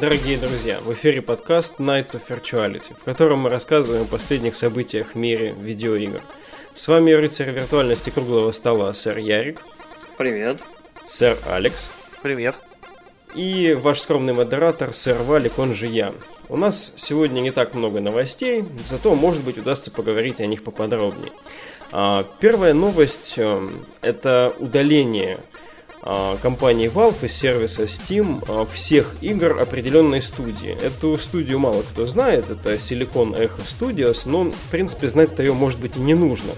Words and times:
Дорогие 0.00 0.38
друзья, 0.38 0.78
в 0.78 0.92
эфире 0.92 1.20
подкаст 1.20 1.80
Nights 1.80 2.12
of 2.12 2.22
Virtuality, 2.28 2.94
в 2.96 3.02
котором 3.02 3.40
мы 3.40 3.50
рассказываем 3.50 4.02
о 4.02 4.06
последних 4.06 4.54
событиях 4.54 5.08
в 5.08 5.14
мире 5.16 5.56
видеоигр. 5.58 6.20
С 6.72 6.86
вами 6.86 7.10
рыцарь 7.10 7.50
виртуальности 7.50 8.10
круглого 8.10 8.52
стола, 8.52 8.94
сэр 8.94 9.18
Ярик. 9.18 9.60
Привет. 10.16 10.62
Сэр 11.04 11.36
Алекс. 11.48 11.90
Привет. 12.22 12.54
И 13.34 13.76
ваш 13.76 13.98
скромный 13.98 14.34
модератор, 14.34 14.92
сэр 14.92 15.20
Валик, 15.20 15.58
он 15.58 15.74
же 15.74 15.88
я. 15.88 16.12
У 16.48 16.56
нас 16.56 16.92
сегодня 16.94 17.40
не 17.40 17.50
так 17.50 17.74
много 17.74 18.00
новостей, 18.00 18.64
зато, 18.86 19.16
может 19.16 19.42
быть, 19.42 19.58
удастся 19.58 19.90
поговорить 19.90 20.38
о 20.38 20.46
них 20.46 20.62
поподробнее. 20.62 21.32
А, 21.90 22.24
первая 22.38 22.72
новость 22.72 23.34
э,– 23.36 23.68
это 24.02 24.54
удаление 24.60 25.40
компании 26.40 26.90
Valve 26.90 27.26
из 27.26 27.34
сервиса 27.34 27.82
Steam 27.84 28.42
а, 28.48 28.64
всех 28.64 29.14
игр 29.20 29.60
определенной 29.60 30.22
студии. 30.22 30.76
Эту 30.82 31.18
студию 31.18 31.58
мало 31.58 31.82
кто 31.82 32.06
знает, 32.06 32.50
это 32.50 32.74
Silicon 32.74 33.38
Echo 33.38 33.60
Studios, 33.66 34.22
но, 34.24 34.50
в 34.50 34.70
принципе, 34.70 35.08
знать-то 35.08 35.42
ее, 35.42 35.52
может 35.52 35.78
быть, 35.78 35.96
и 35.96 36.00
не 36.00 36.14
нужно. 36.14 36.52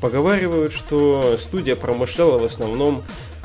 Поговаривают, 0.00 0.72
что 0.72 1.36
студия 1.38 1.76
промышляла 1.76 2.38
в 2.38 2.44
основном 2.44 3.02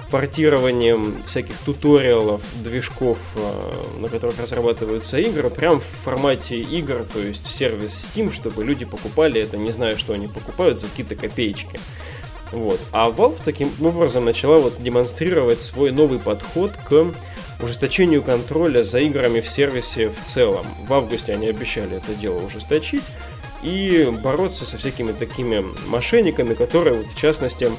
портированием 0.10 1.24
всяких 1.28 1.56
туториалов, 1.66 2.42
движков, 2.64 3.18
а, 3.36 4.00
на 4.00 4.08
которых 4.08 4.40
разрабатываются 4.40 5.20
игры, 5.20 5.50
прям 5.50 5.82
в 5.82 6.06
формате 6.06 6.60
игр, 6.60 7.06
то 7.12 7.20
есть 7.20 7.46
в 7.46 7.52
сервис 7.52 8.10
Steam, 8.10 8.34
чтобы 8.34 8.64
люди 8.64 8.86
покупали 8.86 9.42
это, 9.42 9.58
не 9.58 9.72
зная, 9.72 9.98
что 9.98 10.14
они 10.14 10.28
покупают, 10.28 10.80
за 10.80 10.88
какие-то 10.88 11.16
копеечки. 11.16 11.80
Вот. 12.52 12.80
А 12.92 13.10
Valve 13.10 13.40
таким 13.44 13.72
образом 13.82 14.26
начала 14.26 14.58
вот 14.58 14.82
демонстрировать 14.82 15.62
свой 15.62 15.92
новый 15.92 16.20
подход 16.20 16.72
к 16.88 17.14
ужесточению 17.62 18.24
контроля 18.24 18.84
за 18.84 19.00
играми 19.00 19.42
в 19.42 19.50
сервисе 19.50 20.10
в 20.10 20.24
целом. 20.24 20.66
В 20.88 20.94
августе 20.94 21.34
они 21.34 21.48
обещали 21.48 21.98
это 21.98 22.14
дело 22.16 22.40
ужесточить 22.44 23.04
и 23.62 24.10
бороться 24.24 24.66
со 24.66 24.78
всякими 24.78 25.12
такими 25.12 25.64
мошенниками, 25.88 26.54
которые, 26.54 26.96
вот, 26.96 27.08
в 27.08 27.16
частности, 27.16 27.70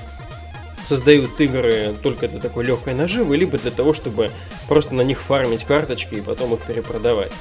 создают 0.87 1.41
игры 1.41 1.95
только 2.03 2.29
для 2.29 2.41
такой 2.41 2.65
легкой 2.65 2.95
наживы, 2.95 3.37
либо 3.37 3.59
для 3.59 3.71
того, 3.71 3.93
чтобы 3.93 4.31
просто 4.69 4.95
на 4.95 5.03
них 5.03 5.21
фармить 5.21 5.65
карточки 5.65 6.17
и 6.17 6.21
потом 6.21 6.55
их 6.55 6.61
перепродавать. 6.61 7.33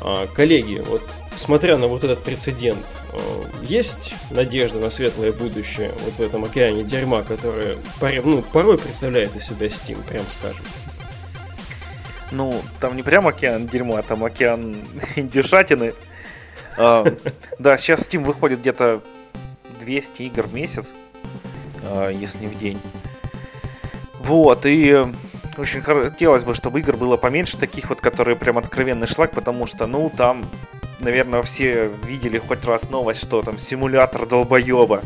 А, 0.00 0.26
коллеги, 0.26 0.82
вот 0.86 1.02
смотря 1.36 1.78
на 1.78 1.86
вот 1.86 2.04
этот 2.04 2.22
прецедент, 2.22 2.84
э, 3.12 3.18
есть 3.62 4.14
надежда 4.30 4.78
на 4.78 4.90
светлое 4.90 5.32
будущее 5.32 5.92
вот 6.04 6.14
в 6.14 6.20
этом 6.20 6.44
океане 6.44 6.84
дерьма, 6.84 7.22
которое 7.22 7.78
ну, 8.00 8.42
порой 8.42 8.78
представляет 8.78 9.34
из 9.36 9.46
себя 9.46 9.66
Steam, 9.66 10.02
прям 10.06 10.24
скажем? 10.30 10.64
Ну, 12.30 12.60
там 12.80 12.96
не 12.96 13.02
прям 13.02 13.26
океан 13.26 13.66
дерьма, 13.66 14.02
там 14.02 14.24
океан 14.24 14.76
индюшатины. 15.16 15.94
А, 16.76 17.04
да, 17.58 17.78
сейчас 17.78 18.08
Steam 18.08 18.24
выходит 18.24 18.60
где-то 18.60 19.00
200 19.80 20.22
игр 20.22 20.46
в 20.46 20.54
месяц, 20.54 20.90
а, 21.82 22.10
если 22.10 22.38
не 22.38 22.46
в 22.48 22.58
день. 22.58 22.80
Вот, 24.18 24.64
и 24.64 25.04
очень 25.58 25.82
хотелось 25.82 26.44
бы, 26.44 26.54
чтобы 26.54 26.80
игр 26.80 26.96
было 26.96 27.16
поменьше, 27.16 27.56
таких 27.56 27.88
вот, 27.88 28.00
которые 28.00 28.36
прям 28.36 28.58
откровенный 28.58 29.06
шлак, 29.06 29.32
потому 29.32 29.66
что, 29.66 29.86
ну, 29.86 30.10
там 30.14 30.44
наверное, 31.04 31.42
все 31.42 31.90
видели 32.04 32.38
хоть 32.38 32.64
раз 32.64 32.90
новость, 32.90 33.22
что 33.22 33.42
там 33.42 33.58
симулятор 33.58 34.26
долбоеба. 34.26 35.02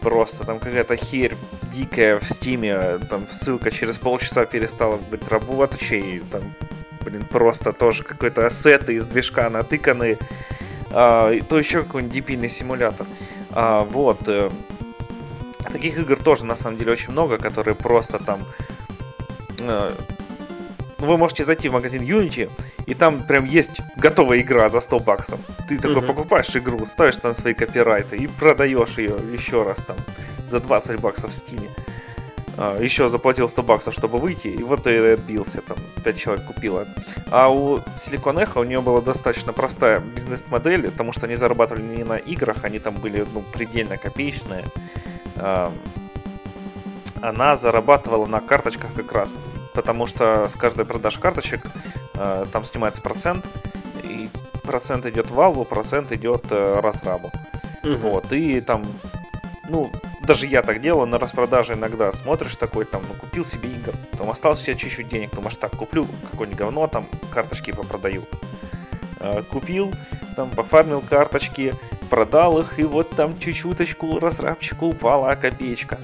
Просто 0.00 0.44
там 0.44 0.58
какая-то 0.58 0.96
херь 0.96 1.34
дикая 1.72 2.18
в 2.20 2.28
стиме, 2.28 2.98
там 3.10 3.26
ссылка 3.30 3.70
через 3.70 3.98
полчаса 3.98 4.44
перестала 4.44 4.96
быть 4.96 5.26
рабочей, 5.28 6.22
там, 6.30 6.42
блин, 7.00 7.24
просто 7.28 7.72
тоже 7.72 8.04
какой-то 8.04 8.46
ассет 8.46 8.90
из 8.90 9.06
движка 9.06 9.48
натыканы, 9.48 10.18
а, 10.90 11.32
то 11.48 11.58
еще 11.58 11.82
какой-нибудь 11.82 12.14
дебильный 12.14 12.50
симулятор. 12.50 13.06
А, 13.50 13.84
вот. 13.84 14.28
Э, 14.28 14.50
таких 15.72 15.98
игр 15.98 16.16
тоже, 16.16 16.44
на 16.44 16.54
самом 16.54 16.76
деле, 16.76 16.92
очень 16.92 17.12
много, 17.12 17.38
которые 17.38 17.74
просто 17.74 18.18
там 18.18 18.44
вы 20.98 21.16
можете 21.16 21.44
зайти 21.44 21.68
в 21.68 21.72
магазин 21.72 22.02
Unity, 22.02 22.50
и 22.86 22.94
там 22.94 23.22
прям 23.22 23.44
есть 23.44 23.80
готовая 23.96 24.40
игра 24.40 24.68
за 24.68 24.80
100 24.80 24.98
баксов. 25.00 25.40
Ты 25.68 25.78
такой 25.78 26.02
uh-huh. 26.02 26.06
покупаешь 26.06 26.54
игру, 26.56 26.84
ставишь 26.86 27.16
там 27.16 27.34
свои 27.34 27.54
копирайты 27.54 28.16
и 28.16 28.26
продаешь 28.26 28.98
ее 28.98 29.16
еще 29.32 29.62
раз 29.62 29.78
там 29.86 29.96
за 30.48 30.60
20 30.60 31.00
баксов 31.00 31.30
в 31.30 31.34
Steam. 31.34 31.68
А, 32.56 32.80
еще 32.80 33.08
заплатил 33.08 33.48
100 33.48 33.62
баксов, 33.62 33.94
чтобы 33.94 34.18
выйти, 34.18 34.48
и 34.48 34.62
вот 34.62 34.86
и 34.86 34.96
отбился, 34.96 35.60
там 35.62 35.76
5 36.04 36.18
человек 36.18 36.46
купило. 36.46 36.86
А 37.30 37.48
у 37.48 37.78
Silicon 37.78 38.44
Echo 38.44 38.60
у 38.60 38.64
нее 38.64 38.80
была 38.80 39.00
достаточно 39.00 39.52
простая 39.52 40.00
бизнес-модель, 40.00 40.90
потому 40.90 41.12
что 41.12 41.26
они 41.26 41.36
зарабатывали 41.36 41.82
не 41.82 42.04
на 42.04 42.16
играх, 42.16 42.58
они 42.62 42.78
там 42.78 42.94
были 42.94 43.26
ну, 43.34 43.42
предельно 43.52 43.96
копеечные. 43.96 44.64
А, 45.36 45.72
она 47.20 47.56
зарабатывала 47.56 48.26
на 48.26 48.40
карточках 48.40 48.92
как 48.94 49.10
раз 49.12 49.34
потому 49.74 50.06
что 50.06 50.48
с 50.48 50.54
каждой 50.54 50.84
продажи 50.84 51.20
карточек 51.20 51.60
э, 52.14 52.46
там 52.52 52.64
снимается 52.64 53.02
процент, 53.02 53.44
и 54.02 54.30
процент 54.62 55.04
идет 55.06 55.30
валву, 55.30 55.64
процент 55.64 56.12
идет 56.12 56.46
э, 56.50 56.80
разрабу. 56.80 57.30
Угу. 57.82 57.94
Вот, 57.94 58.32
и 58.32 58.60
там, 58.60 58.84
ну, 59.68 59.90
даже 60.26 60.46
я 60.46 60.62
так 60.62 60.80
делаю, 60.80 61.06
на 61.06 61.18
распродаже 61.18 61.74
иногда 61.74 62.12
смотришь 62.12 62.56
такой, 62.56 62.84
там, 62.86 63.02
ну, 63.08 63.14
купил 63.14 63.44
себе 63.44 63.68
игр, 63.68 63.92
там, 64.16 64.30
осталось 64.30 64.62
у 64.62 64.64
тебя 64.64 64.74
чуть-чуть 64.74 65.08
денег, 65.08 65.34
думаешь, 65.34 65.56
так, 65.56 65.72
куплю 65.72 66.06
какое-нибудь 66.30 66.58
говно, 66.58 66.86
там, 66.86 67.06
карточки 67.32 67.72
попродаю. 67.72 68.24
Э, 69.20 69.42
купил, 69.42 69.92
там, 70.36 70.50
пофармил 70.50 71.00
карточки, 71.00 71.74
продал 72.10 72.60
их, 72.60 72.78
и 72.78 72.84
вот 72.84 73.10
там 73.10 73.38
чуть-чуточку 73.38 74.18
разрабчику 74.18 74.86
упала 74.86 75.34
копеечка. 75.34 75.98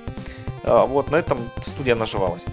Э, 0.65 0.85
вот, 0.87 1.11
на 1.11 1.17
этом 1.17 1.39
студия 1.63 1.95
наживалась. 1.95 2.45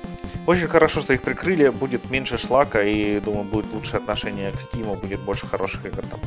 Очень 0.48 0.70
хорошо, 0.70 1.02
что 1.02 1.14
их 1.14 1.22
прикрыли, 1.22 1.68
будет 1.68 2.10
меньше 2.10 2.38
шлака 2.38 2.82
и, 2.82 3.20
думаю, 3.20 3.44
будет 3.44 3.66
лучшее 3.74 3.98
отношение 3.98 4.52
к 4.52 4.56
Steam, 4.56 4.98
будет 4.98 5.20
больше 5.20 5.46
хороших 5.46 5.86
игр 5.86 6.04
там. 6.10 6.22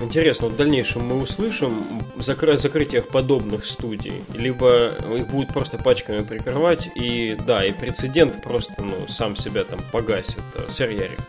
Интересно, 0.00 0.48
в 0.48 0.56
дальнейшем 0.56 1.06
мы 1.06 1.22
услышим 1.22 2.02
закры- 2.16 2.56
закрытиях 2.56 3.06
подобных 3.08 3.66
студий, 3.66 4.24
либо 4.34 4.90
их 5.16 5.28
будут 5.28 5.52
просто 5.52 5.78
пачками 5.78 6.24
прикрывать, 6.24 6.88
и 6.96 7.38
да, 7.46 7.64
и 7.64 7.72
прецедент 7.72 8.42
просто 8.42 8.74
ну, 8.78 9.06
сам 9.08 9.36
себя 9.36 9.62
там 9.62 9.78
погасит. 9.92 10.42
Э, 10.56 10.68
сэр 10.68 10.90
Ярик. 10.90 11.20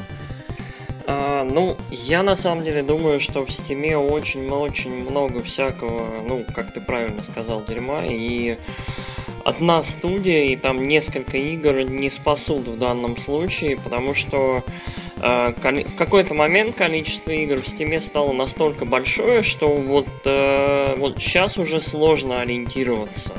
А, 1.07 1.43
ну, 1.43 1.77
я 1.91 2.23
на 2.23 2.35
самом 2.35 2.63
деле 2.63 2.81
думаю, 2.81 3.19
что 3.19 3.45
в 3.45 3.51
Стиме 3.51 3.95
очень-очень 3.95 5.07
много 5.07 5.43
всякого, 5.43 6.23
ну, 6.27 6.43
как 6.55 6.73
ты 6.73 6.81
правильно 6.81 7.21
сказал, 7.23 7.63
дерьма, 7.63 8.01
и 8.05 8.57
одна 9.45 9.83
студия 9.83 10.45
и 10.45 10.55
там 10.55 10.87
несколько 10.87 11.37
игр 11.37 11.83
не 11.83 12.09
спасут 12.09 12.67
в 12.67 12.77
данном 12.77 13.17
случае, 13.17 13.77
потому 13.77 14.13
что 14.13 14.63
э, 15.17 15.53
в 15.53 15.95
какой-то 15.95 16.33
момент 16.33 16.75
количество 16.75 17.31
игр 17.31 17.57
в 17.57 17.65
Steam 17.65 18.01
стало 18.01 18.33
настолько 18.33 18.85
большое, 18.85 19.43
что 19.43 19.67
вот, 19.67 20.07
э, 20.25 20.95
вот 20.97 21.19
сейчас 21.19 21.57
уже 21.57 21.79
сложно 21.79 22.41
ориентироваться. 22.41 23.33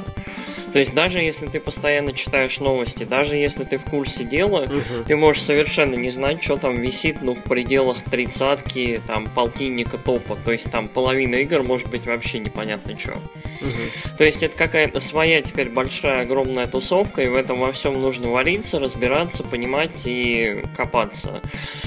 То 0.77 0.81
есть 0.81 0.93
даже 0.93 1.23
если 1.23 1.47
ты 1.47 1.59
постоянно 1.59 2.13
читаешь 2.13 2.61
новости, 2.61 3.05
даже 3.05 3.35
если 3.35 3.65
ты 3.65 3.79
в 3.79 3.85
курсе 3.85 4.25
дела, 4.25 4.65
угу. 4.65 5.05
ты 5.07 5.17
можешь 5.17 5.41
совершенно 5.41 5.95
не 5.95 6.11
знать, 6.11 6.43
что 6.43 6.59
там 6.59 6.79
висит, 6.83 7.23
ну, 7.23 7.35
в 7.35 7.43
пределах 7.45 7.97
тридцатки, 8.03 9.01
там, 9.07 9.27
полтинника 9.27 9.97
топа. 9.97 10.37
То 10.45 10.53
есть 10.53 10.71
там 10.71 10.89
половина 10.89 11.37
игр 11.37 11.63
может 11.63 11.89
быть 11.89 12.05
вообще 12.05 12.41
непонятно 12.41 12.99
что. 12.99 13.13
Угу. 13.13 14.17
То 14.19 14.25
есть 14.25 14.43
это 14.43 14.55
какая-то 14.55 15.01
своя 15.01 15.41
теперь 15.41 15.71
большая, 15.71 16.23
огромная 16.23 16.67
тусовка, 16.67 17.23
и 17.23 17.29
в 17.29 17.35
этом 17.35 17.61
во 17.61 17.73
всем 17.73 18.01
нужно 18.01 18.29
вариться, 18.29 18.79
разбираться, 18.79 19.45
понимать 19.45 20.03
и 20.05 20.63
копаться. 20.77 21.41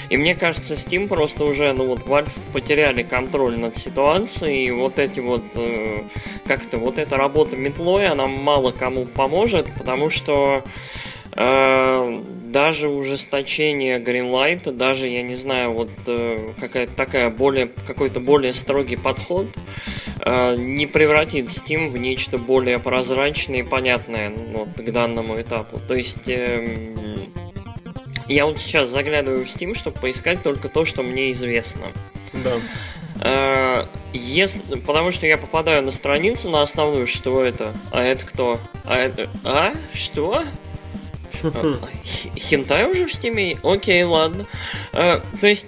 И 0.10 0.18
мне 0.18 0.34
кажется, 0.36 0.74
Steam 0.74 1.08
просто 1.08 1.44
уже, 1.44 1.72
ну 1.74 1.86
вот, 1.86 2.00
Valve 2.08 2.32
потеряли 2.54 3.04
контроль 3.04 3.58
над 3.58 3.78
ситуацией, 3.78 4.66
и 4.66 4.72
вот 4.72 4.98
эти 4.98 5.20
вот, 5.20 5.44
э, 5.54 6.04
как-то, 6.48 6.78
вот 6.78 6.98
эта 6.98 7.18
работа 7.18 7.56
метлой, 7.56 8.08
она 8.08 8.26
мало 8.26 8.72
кому 8.80 9.06
поможет, 9.06 9.68
потому 9.78 10.10
что 10.10 10.64
э, 11.34 12.24
даже 12.52 12.90
ужесточение 12.90 14.00
Greenlight, 14.00 14.72
даже, 14.72 15.08
я 15.08 15.22
не 15.22 15.36
знаю, 15.36 15.74
вот 15.74 15.90
э, 16.08 16.54
какая-то 16.60 16.94
такая 16.96 17.30
более, 17.30 17.68
какой-то 17.68 18.20
более 18.20 18.54
строгий 18.54 18.96
подход 18.96 19.48
э, 20.22 20.56
не 20.58 20.88
превратит 20.88 21.48
Steam 21.48 21.90
в 21.90 21.98
нечто 21.98 22.38
более 22.38 22.80
прозрачное 22.80 23.60
и 23.60 23.64
понятное 23.64 24.30
ну, 24.30 24.66
вот, 24.66 24.86
к 24.86 24.92
данному 24.92 25.40
этапу. 25.40 25.80
То 25.88 25.96
есть 25.96 26.28
э, 26.28 27.18
я 28.28 28.46
вот 28.46 28.60
сейчас 28.60 28.90
заглядываю 28.90 29.46
в 29.46 29.50
Steam, 29.50 29.76
чтобы 29.76 30.00
поискать 30.00 30.42
только 30.42 30.70
то, 30.70 30.86
что 30.86 31.04
мне 31.04 31.32
известно. 31.32 31.86
Да. 32.34 32.54
Э, 33.22 33.86
если, 34.14 34.62
потому 34.76 35.12
что 35.12 35.28
я 35.28 35.38
попадаю 35.38 35.84
на 35.84 35.92
страницу, 35.92 36.50
на 36.50 36.62
основную, 36.62 37.08
что 37.08 37.44
это? 37.44 37.74
А 37.92 38.02
это 38.02 38.26
кто? 38.26 38.60
А 38.86 38.96
это... 38.96 39.30
А? 39.44 39.74
Что? 39.94 40.44
Хентай 42.36 42.90
уже 42.90 43.06
в 43.06 43.14
стиме? 43.14 43.58
Окей, 43.64 44.04
ладно. 44.04 44.46
А, 44.94 45.22
то 45.40 45.48
есть, 45.48 45.68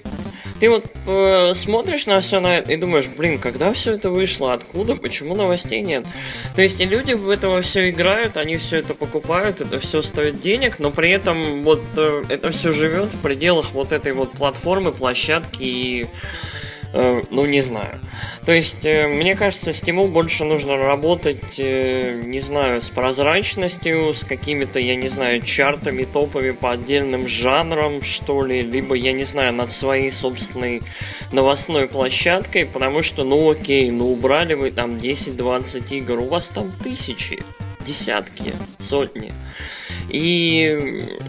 ты 0.59 0.69
вот 0.69 0.85
э, 1.07 1.53
смотришь 1.53 2.05
на 2.05 2.19
все 2.21 2.39
на 2.39 2.57
это 2.57 2.71
и 2.71 2.77
думаешь, 2.77 3.07
блин, 3.07 3.37
когда 3.37 3.73
все 3.73 3.93
это 3.93 4.09
вышло, 4.09 4.53
откуда, 4.53 4.95
почему 4.95 5.35
новостей 5.35 5.81
нет? 5.81 6.05
То 6.55 6.61
есть 6.61 6.79
и 6.81 6.85
люди 6.85 7.13
в 7.13 7.29
это 7.29 7.61
все 7.61 7.89
играют, 7.89 8.37
они 8.37 8.57
все 8.57 8.77
это 8.77 8.93
покупают, 8.93 9.61
это 9.61 9.79
все 9.79 10.01
стоит 10.01 10.41
денег, 10.41 10.79
но 10.79 10.91
при 10.91 11.09
этом 11.11 11.63
вот 11.63 11.81
э, 11.95 12.23
это 12.29 12.51
все 12.51 12.71
живет 12.71 13.13
в 13.13 13.19
пределах 13.21 13.71
вот 13.71 13.91
этой 13.91 14.13
вот 14.13 14.31
платформы, 14.31 14.91
площадки 14.91 15.63
и 15.63 16.05
Э, 16.05 16.60
ну, 16.93 17.45
не 17.45 17.61
знаю. 17.61 17.99
То 18.45 18.51
есть, 18.51 18.85
э, 18.85 19.07
мне 19.07 19.35
кажется, 19.35 19.71
стимул 19.71 20.07
больше 20.07 20.43
нужно 20.43 20.77
работать, 20.77 21.59
э, 21.59 22.21
не 22.25 22.39
знаю, 22.39 22.81
с 22.81 22.89
прозрачностью, 22.89 24.13
с 24.13 24.23
какими-то, 24.23 24.79
я 24.79 24.95
не 24.95 25.07
знаю, 25.07 25.41
чартами, 25.41 26.03
топами 26.03 26.51
по 26.51 26.71
отдельным 26.71 27.27
жанрам, 27.27 28.01
что 28.01 28.43
ли, 28.43 28.61
либо, 28.61 28.95
я 28.95 29.13
не 29.13 29.23
знаю, 29.23 29.53
над 29.53 29.71
своей 29.71 30.11
собственной 30.11 30.81
новостной 31.31 31.87
площадкой, 31.87 32.65
потому 32.65 33.01
что, 33.01 33.23
ну 33.23 33.49
окей, 33.49 33.89
ну 33.91 34.11
убрали 34.11 34.53
вы 34.53 34.71
там 34.71 34.95
10-20 34.95 35.93
игр, 35.95 36.19
у 36.19 36.27
вас 36.27 36.49
там 36.49 36.71
тысячи, 36.83 37.43
десятки, 37.85 38.53
сотни. 38.79 39.31
И 40.09 41.19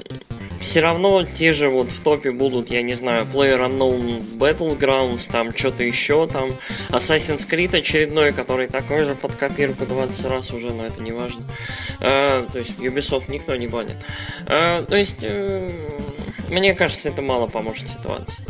все 0.62 0.81
равно 0.81 1.25
те 1.25 1.53
же 1.53 1.69
вот 1.69 1.91
в 1.91 2.03
топе 2.03 2.31
будут, 2.31 2.70
я 2.70 2.82
не 2.82 2.94
знаю, 2.94 3.26
PlayerUnknown 3.32 4.38
Battlegrounds, 4.38 5.31
там 5.31 5.55
что-то 5.55 5.82
еще, 5.82 6.26
там 6.26 6.50
Assassin's 6.91 7.49
Creed 7.49 7.76
очередной, 7.76 8.32
который 8.32 8.69
такой 8.69 9.05
же 9.05 9.14
под 9.14 9.32
копирку 9.35 9.85
20 9.85 10.25
раз 10.26 10.53
уже, 10.53 10.73
но 10.73 10.87
это 10.87 11.03
не 11.03 11.12
важно. 11.12 11.44
А, 12.00 12.47
то 12.50 12.59
есть 12.59 12.79
Ubisoft 12.79 13.25
никто 13.29 13.55
не 13.56 13.67
банит. 13.67 13.97
А, 14.47 14.85
то 14.85 14.97
есть, 14.97 15.19
э, 15.23 15.70
мне 16.49 16.75
кажется, 16.75 17.08
это 17.08 17.23
мало 17.23 17.47
поможет 17.47 17.88
ситуации. 17.88 18.44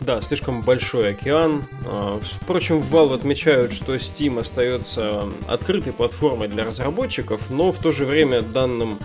Да, 0.00 0.22
слишком 0.22 0.62
большой 0.62 1.10
океан. 1.10 1.64
А, 1.84 2.20
впрочем, 2.40 2.78
Valve 2.78 3.14
отмечают, 3.14 3.72
что 3.72 3.96
Steam 3.96 4.38
остается 4.38 5.24
открытой 5.48 5.92
платформой 5.92 6.46
для 6.46 6.64
разработчиков, 6.64 7.50
но 7.50 7.72
в 7.72 7.78
то 7.78 7.90
же 7.90 8.04
время 8.04 8.42
данным 8.42 9.00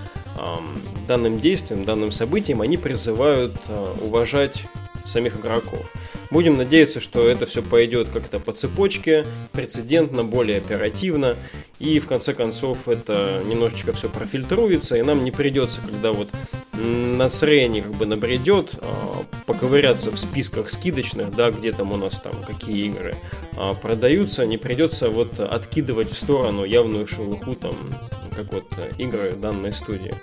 данным 1.08 1.40
действием, 1.40 1.86
данным 1.86 2.12
событием 2.12 2.62
они 2.62 2.78
призывают 2.78 3.54
а, 3.68 3.96
уважать 4.02 4.64
самих 5.06 5.40
игроков. 5.40 5.92
Будем 6.30 6.56
надеяться, 6.56 7.02
что 7.02 7.28
это 7.28 7.46
все 7.46 7.62
пойдет 7.62 8.08
как-то 8.08 8.40
по 8.40 8.54
цепочке, 8.54 9.26
прецедентно, 9.52 10.24
более 10.24 10.60
оперативно, 10.60 11.36
и 11.80 12.00
в 12.00 12.08
конце 12.08 12.34
концов 12.34 12.88
это 12.88 13.42
немножечко 13.46 13.92
все 13.92 14.08
профильтруется, 14.08 14.96
и 14.96 15.02
нам 15.02 15.26
не 15.26 15.32
придется, 15.32 15.82
когда 15.82 16.14
вот 16.14 16.30
настроение 16.74 17.84
как 17.84 17.94
бы 17.94 18.06
набредет, 18.06 18.76
а, 18.78 19.24
поковыряться 19.46 20.12
в 20.12 20.18
списках 20.18 20.70
скидочных, 20.70 21.36
да, 21.36 21.52
где 21.52 21.74
там 21.74 21.92
у 21.92 21.98
нас 21.98 22.20
там 22.20 22.34
какие 22.48 22.88
игры 22.88 23.16
а, 23.58 23.74
продаются, 23.74 24.46
не 24.46 24.58
придется 24.58 25.10
вот 25.10 25.40
откидывать 25.40 26.12
в 26.12 26.18
сторону 26.18 26.64
явную 26.64 27.08
шелуху 27.08 27.56
там 27.56 27.76
как 28.36 28.52
вот 28.52 28.66
э, 28.78 28.92
игры 28.98 29.34
данной 29.34 29.74
студии. 29.74 30.14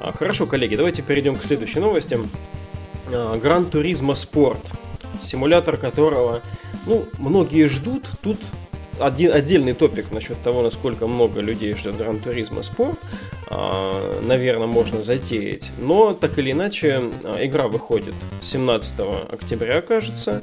А, 0.00 0.12
хорошо, 0.12 0.46
коллеги, 0.46 0.76
давайте 0.76 1.02
перейдем 1.02 1.36
к 1.36 1.44
следующей 1.44 1.80
новости. 1.80 2.18
Гран 3.10 3.66
Туризма 3.66 4.14
Спорт, 4.14 4.60
симулятор 5.20 5.76
которого, 5.76 6.42
ну, 6.86 7.04
многие 7.18 7.68
ждут. 7.68 8.08
Тут 8.22 8.38
один 8.98 9.32
отдельный 9.32 9.74
топик 9.74 10.10
насчет 10.10 10.40
того, 10.42 10.62
насколько 10.62 11.06
много 11.06 11.40
людей 11.40 11.74
ждет 11.74 11.96
Гран 11.96 12.18
Туризма 12.18 12.62
Спорт, 12.62 12.98
наверное, 14.22 14.66
можно 14.66 15.02
затеять. 15.02 15.70
Но, 15.78 16.12
так 16.12 16.38
или 16.38 16.52
иначе, 16.52 17.02
а, 17.24 17.44
игра 17.44 17.68
выходит 17.68 18.14
17 18.42 19.00
октября, 19.30 19.80
кажется, 19.80 20.42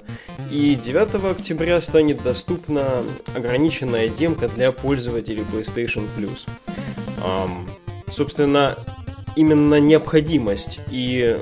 и 0.50 0.76
9 0.76 1.32
октября 1.32 1.82
станет 1.82 2.22
доступна 2.24 3.04
ограниченная 3.36 4.08
демка 4.10 4.48
для 4.48 4.72
пользователей 4.72 5.44
PlayStation 5.52 6.08
Plus. 6.18 6.48
Собственно, 8.08 8.78
именно 9.36 9.80
необходимость 9.80 10.80
и 10.90 11.38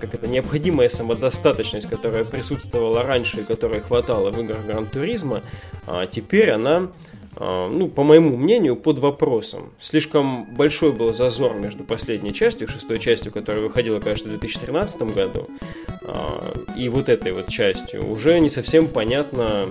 как 0.00 0.14
это, 0.14 0.26
необходимая 0.26 0.88
самодостаточность, 0.88 1.88
которая 1.88 2.24
присутствовала 2.24 3.02
раньше 3.02 3.40
и 3.40 3.44
которой 3.44 3.80
хватало 3.80 4.30
в 4.30 4.40
играх 4.40 4.64
Гран 4.64 4.86
Туризма, 4.86 5.42
а 5.86 6.06
теперь 6.06 6.50
она 6.50 6.90
а, 7.40 7.68
ну, 7.68 7.88
по 7.88 8.02
моему 8.02 8.36
мнению, 8.36 8.74
под 8.74 8.98
вопросом. 8.98 9.72
Слишком 9.78 10.44
большой 10.56 10.90
был 10.90 11.12
зазор 11.12 11.54
между 11.54 11.84
последней 11.84 12.34
частью, 12.34 12.66
шестой 12.66 12.98
частью, 12.98 13.30
которая 13.30 13.62
выходила, 13.62 14.00
кажется, 14.00 14.28
в 14.28 14.32
2013 14.32 15.02
году, 15.02 15.48
а, 16.02 16.52
и 16.76 16.88
вот 16.88 17.08
этой 17.08 17.32
вот 17.32 17.48
частью. 17.48 18.10
Уже 18.10 18.40
не 18.40 18.50
совсем 18.50 18.88
понятно, 18.88 19.68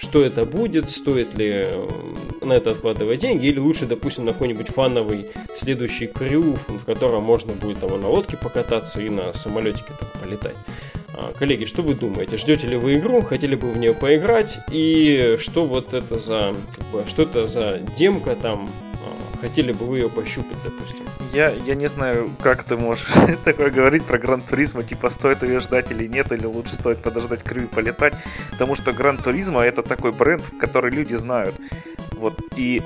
что 0.00 0.24
это 0.24 0.44
будет, 0.44 0.90
стоит 0.90 1.34
ли 1.34 1.66
на 2.40 2.54
это 2.54 2.70
откладывать 2.70 3.20
деньги, 3.20 3.46
или 3.46 3.58
лучше, 3.58 3.86
допустим, 3.86 4.24
на 4.24 4.32
какой-нибудь 4.32 4.68
фановый 4.68 5.26
следующий 5.54 6.06
крю, 6.06 6.56
в 6.68 6.84
котором 6.84 7.22
можно 7.22 7.52
будет 7.52 7.80
там 7.80 8.00
на 8.00 8.08
лодке 8.08 8.36
покататься 8.36 9.00
и 9.00 9.10
на 9.10 9.32
самолетике 9.34 9.92
там 9.98 10.08
полетать. 10.22 10.56
А, 11.12 11.32
коллеги, 11.38 11.66
что 11.66 11.82
вы 11.82 11.94
думаете? 11.94 12.38
Ждете 12.38 12.66
ли 12.66 12.76
вы 12.76 12.94
игру? 12.94 13.20
Хотели 13.20 13.54
бы 13.54 13.70
в 13.70 13.76
нее 13.76 13.92
поиграть? 13.92 14.58
И 14.72 15.36
что 15.38 15.66
вот 15.66 15.92
это 15.92 16.18
за, 16.18 16.54
как 16.74 16.86
бы, 16.86 17.04
что 17.06 17.22
это 17.22 17.46
за 17.46 17.80
демка 17.96 18.36
там? 18.36 18.70
Хотели 19.40 19.72
бы 19.72 19.86
вы 19.86 19.98
ее 19.98 20.10
пощупать, 20.10 20.56
допустим? 20.62 21.04
Я, 21.32 21.50
я 21.50 21.74
не 21.74 21.88
знаю, 21.88 22.30
как 22.42 22.64
ты 22.64 22.76
можешь 22.76 23.06
такое 23.44 23.70
говорить 23.70 24.04
про 24.04 24.18
Гран 24.18 24.42
Туризма, 24.42 24.82
типа 24.82 25.10
стоит 25.10 25.42
ее 25.42 25.60
ждать 25.60 25.90
или 25.90 26.06
нет, 26.06 26.32
или 26.32 26.44
лучше 26.44 26.74
стоит 26.74 26.98
подождать 26.98 27.42
крю 27.42 27.66
полетать, 27.68 28.14
потому 28.50 28.74
что 28.74 28.92
Гран 28.92 29.16
Туризма 29.16 29.62
это 29.62 29.82
такой 29.82 30.12
бренд, 30.12 30.42
который 30.58 30.90
люди 30.90 31.14
знают. 31.14 31.54
Вот, 32.12 32.38
и 32.56 32.82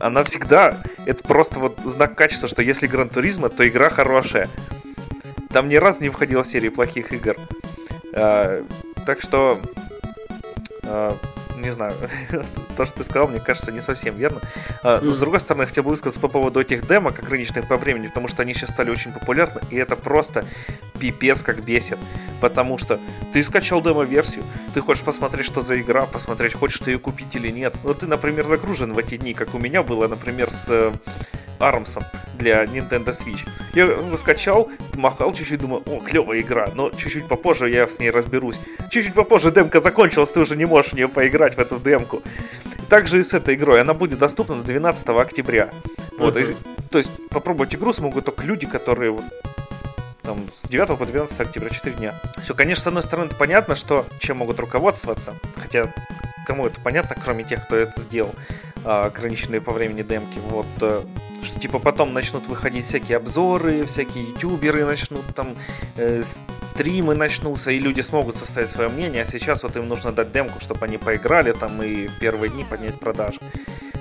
она 0.00 0.24
всегда, 0.24 0.78
это 1.04 1.22
просто 1.22 1.58
вот 1.58 1.78
знак 1.84 2.14
качества, 2.14 2.48
что 2.48 2.62
если 2.62 2.86
Гран 2.86 3.10
Туризма, 3.10 3.50
то 3.50 3.68
игра 3.68 3.90
хорошая. 3.90 4.48
Там 5.50 5.68
ни 5.68 5.76
разу 5.76 6.02
не 6.02 6.08
входила 6.08 6.44
серия 6.44 6.70
плохих 6.70 7.12
игр. 7.12 7.36
А, 8.14 8.64
так 9.04 9.20
что, 9.20 9.60
а, 10.84 11.16
не 11.60 11.70
знаю, 11.70 11.94
то, 12.76 12.84
что 12.84 12.98
ты 12.98 13.04
сказал, 13.04 13.28
мне 13.28 13.40
кажется, 13.40 13.72
не 13.72 13.80
совсем 13.80 14.16
верно. 14.16 14.40
А, 14.82 15.00
но, 15.00 15.12
с 15.12 15.18
другой 15.18 15.40
стороны, 15.40 15.66
хотел 15.66 15.84
бы 15.84 15.90
высказаться 15.90 16.20
по 16.20 16.28
поводу 16.28 16.60
этих 16.60 16.86
демок, 16.86 17.18
ограниченных 17.18 17.68
по 17.68 17.76
времени, 17.76 18.08
потому 18.08 18.28
что 18.28 18.42
они 18.42 18.54
сейчас 18.54 18.70
стали 18.70 18.90
очень 18.90 19.12
популярны, 19.12 19.60
и 19.70 19.76
это 19.76 19.96
просто 19.96 20.44
пипец 20.98 21.42
как 21.42 21.62
бесит. 21.62 21.98
Потому 22.40 22.78
что 22.78 22.98
ты 23.32 23.42
скачал 23.42 23.82
демо-версию, 23.82 24.44
ты 24.74 24.80
хочешь 24.80 25.04
посмотреть, 25.04 25.46
что 25.46 25.62
за 25.62 25.80
игра, 25.80 26.06
посмотреть, 26.06 26.54
хочешь 26.54 26.78
ты 26.78 26.92
ее 26.92 26.98
купить 26.98 27.34
или 27.34 27.48
нет. 27.48 27.74
Но 27.84 27.94
ты, 27.94 28.06
например, 28.06 28.46
загружен 28.46 28.92
в 28.92 28.98
эти 28.98 29.16
дни, 29.16 29.34
как 29.34 29.54
у 29.54 29.58
меня 29.58 29.82
было, 29.82 30.08
например, 30.08 30.50
с 30.50 30.92
Армсом 31.60 32.02
для 32.34 32.64
Nintendo 32.64 33.10
Switch. 33.10 33.46
Я 33.74 33.84
его 33.84 34.16
скачал, 34.16 34.70
махал 34.94 35.32
чуть-чуть, 35.32 35.60
думаю, 35.60 35.82
о, 35.86 36.00
клевая 36.00 36.40
игра, 36.40 36.68
но 36.74 36.90
чуть-чуть 36.90 37.26
попозже 37.26 37.70
я 37.70 37.86
с 37.86 37.98
ней 37.98 38.10
разберусь. 38.10 38.58
Чуть-чуть 38.90 39.14
попозже 39.14 39.50
демка 39.50 39.80
закончилась, 39.80 40.30
ты 40.30 40.40
уже 40.40 40.56
не 40.56 40.64
можешь 40.64 40.92
в 40.92 40.94
нее 40.94 41.08
поиграть, 41.08 41.56
в 41.56 41.58
эту 41.58 41.78
демку. 41.78 42.22
Также 42.88 43.20
и 43.20 43.22
с 43.22 43.34
этой 43.34 43.54
игрой. 43.54 43.80
Она 43.80 43.94
будет 43.94 44.18
доступна 44.18 44.56
12 44.62 45.08
октября. 45.10 45.70
Вот, 46.18 46.36
uh-huh. 46.36 46.56
то 46.90 46.98
есть 46.98 47.10
попробовать 47.28 47.74
игру 47.74 47.92
смогут 47.92 48.24
только 48.24 48.42
люди, 48.42 48.66
которые 48.66 49.16
там, 50.22 50.46
с 50.62 50.68
9 50.68 50.98
по 50.98 51.06
12 51.06 51.40
октября, 51.40 51.70
4 51.70 51.96
дня. 51.96 52.14
Все, 52.42 52.54
конечно, 52.54 52.84
с 52.84 52.86
одной 52.86 53.02
стороны, 53.02 53.26
это 53.26 53.36
понятно, 53.36 53.74
что 53.74 54.06
чем 54.18 54.38
могут 54.38 54.60
руководствоваться, 54.60 55.34
хотя 55.56 55.86
кому 56.46 56.66
это 56.66 56.80
понятно, 56.80 57.16
кроме 57.22 57.44
тех, 57.44 57.64
кто 57.64 57.76
это 57.76 57.98
сделал, 58.00 58.34
ограниченные 58.84 59.60
по 59.60 59.72
времени 59.72 60.02
демки. 60.02 60.38
Вот 60.48 60.66
э, 60.80 61.02
что 61.42 61.60
типа 61.60 61.78
потом 61.78 62.12
начнут 62.12 62.46
выходить 62.46 62.86
всякие 62.86 63.16
обзоры, 63.16 63.86
всякие 63.86 64.24
ютуберы 64.24 64.84
начнут 64.84 65.24
там 65.34 65.54
э, 65.96 66.22
стримы 66.74 67.14
начнутся, 67.14 67.70
и 67.70 67.78
люди 67.78 68.00
смогут 68.00 68.36
составить 68.36 68.70
свое 68.70 68.88
мнение, 68.88 69.22
а 69.22 69.26
сейчас 69.26 69.62
вот 69.62 69.76
им 69.76 69.88
нужно 69.88 70.12
дать 70.12 70.32
демку, 70.32 70.60
чтобы 70.60 70.84
они 70.86 70.98
поиграли 70.98 71.52
там 71.52 71.82
и 71.82 72.08
первые 72.20 72.50
дни 72.50 72.64
поднять 72.68 72.98
продажи. 72.98 73.38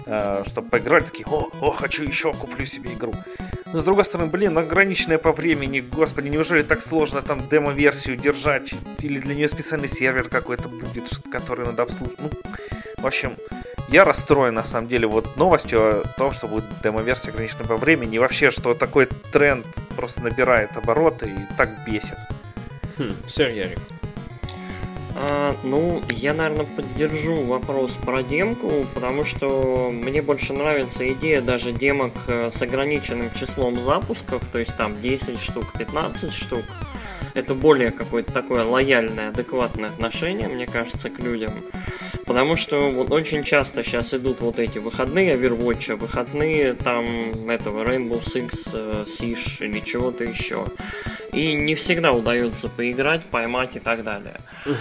Э, 0.06 0.44
чтобы 0.48 0.70
поиграли, 0.70 1.04
такие, 1.04 1.26
о, 1.28 1.50
о, 1.62 1.72
хочу 1.72 2.04
еще, 2.04 2.34
куплю 2.34 2.66
себе 2.66 2.94
игру. 2.94 3.14
Но 3.72 3.82
с 3.82 3.84
другой 3.84 4.06
стороны, 4.06 4.32
блин, 4.32 4.58
ограниченная 4.58 5.20
по 5.20 5.32
времени, 5.32 5.82
господи, 5.82 6.30
неужели 6.30 6.64
так 6.64 6.82
сложно 6.82 7.22
там 7.22 7.48
демо-версию 7.48 8.18
держать? 8.18 8.74
Или 9.02 9.20
для 9.20 9.36
нее 9.36 9.48
специальный 9.48 9.88
сервер 9.88 10.28
какой-то 10.28 10.68
будет, 10.68 11.08
который 11.32 11.66
надо 11.66 11.84
обслуживать? 11.84 12.20
Ну, 12.20 12.32
в 12.98 13.06
общем, 13.06 13.36
я 13.92 14.06
расстроен, 14.06 14.54
на 14.54 14.64
самом 14.64 14.88
деле, 14.88 15.08
вот 15.08 15.36
новостью 15.36 16.02
о 16.02 16.04
том, 16.18 16.32
что 16.32 16.48
будет 16.48 16.66
демо-версия 16.84 17.30
ограничена 17.30 17.64
по 17.66 17.78
времени, 17.78 18.16
и 18.16 18.20
вообще, 18.20 18.52
что 18.52 18.74
такой 18.74 19.08
тренд 19.32 19.66
просто 19.96 20.22
набирает 20.22 20.76
обороты 20.76 21.28
и 21.28 21.56
так 21.58 21.70
бесит. 21.86 22.18
Хм, 22.98 23.16
сэр 23.28 23.50
Ярик. 23.50 23.80
А, 25.16 25.56
ну, 25.64 26.02
я, 26.10 26.34
наверное, 26.34 26.66
поддержу 26.66 27.42
вопрос 27.42 27.96
про 27.96 28.24
демку, 28.24 28.86
потому 28.94 29.24
что 29.26 29.90
мне 29.92 30.22
больше 30.22 30.54
нравится 30.54 31.12
идея 31.14 31.42
даже 31.42 31.72
демок 31.72 32.14
э, 32.28 32.52
с 32.52 32.62
ограниченным 32.62 33.34
числом 33.34 33.80
запусков, 33.80 34.44
то 34.52 34.60
есть 34.60 34.78
там 34.78 35.00
10 35.00 35.40
штук, 35.40 35.66
15 35.78 36.32
штук. 36.32 36.64
Это 37.34 37.54
более 37.54 37.92
какое-то 37.92 38.32
такое 38.32 38.64
лояльное, 38.64 39.30
адекватное 39.30 39.90
отношение, 39.90 40.48
мне 40.48 40.68
кажется, 40.68 41.10
к 41.10 41.20
людям. 41.20 41.52
Потому 42.30 42.56
что 42.56 42.92
вот 42.92 43.12
очень 43.12 43.44
часто 43.44 43.84
сейчас 43.84 44.14
идут 44.14 44.42
вот 44.42 44.60
эти 44.60 44.78
выходные 44.78 45.34
Overwatch, 45.34 45.96
выходные 45.96 46.76
там 46.76 47.50
этого 47.50 47.84
Rainbow 47.84 48.22
Six 48.22 48.70
э, 48.72 49.06
Siege 49.08 49.66
или 49.66 49.80
чего-то 49.80 50.26
еще. 50.26 50.68
И 51.34 51.54
не 51.54 51.74
всегда 51.74 52.12
удается 52.12 52.70
поиграть, 52.70 53.26
поймать 53.26 53.78
и 53.78 53.80
так 53.80 54.04
далее. 54.04 54.42
Угу. 54.68 54.76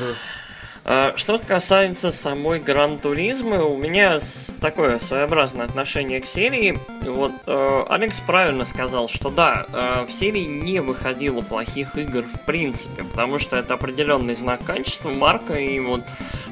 Что 1.17 1.39
касается 1.39 2.13
самой 2.13 2.61
Гран 2.61 2.99
Туризмы, 2.99 3.63
у 3.65 3.77
меня 3.77 4.19
такое 4.61 4.99
своеобразное 4.99 5.65
отношение 5.67 6.21
к 6.21 6.27
серии. 6.27 6.79
Вот 7.03 7.33
э, 7.47 7.85
Алекс 7.89 8.21
правильно 8.21 8.67
сказал, 8.67 9.09
что 9.09 9.31
да, 9.31 9.67
э, 9.73 10.07
в 10.07 10.13
серии 10.13 10.45
не 10.45 10.81
выходило 10.81 11.41
плохих 11.41 11.97
игр 11.97 12.25
в 12.25 12.41
принципе, 12.47 13.05
потому 13.05 13.39
что 13.39 13.57
это 13.57 13.75
определенный 13.75 14.35
знак 14.35 14.65
качества, 14.65 15.11
марка, 15.11 15.55
и 15.55 15.79
вот 15.81 16.03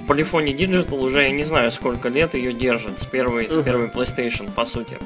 Polyphony 0.06 0.56
Digital 0.56 0.98
уже 1.00 1.22
я 1.22 1.30
не 1.30 1.42
знаю 1.42 1.70
сколько 1.72 2.08
лет 2.08 2.34
ее 2.34 2.52
держит 2.52 2.98
с 2.98 3.04
первой, 3.04 3.50
с 3.50 3.62
первой 3.62 3.88
PlayStation, 3.88 4.50
по 4.52 4.64
сути. 4.64 4.98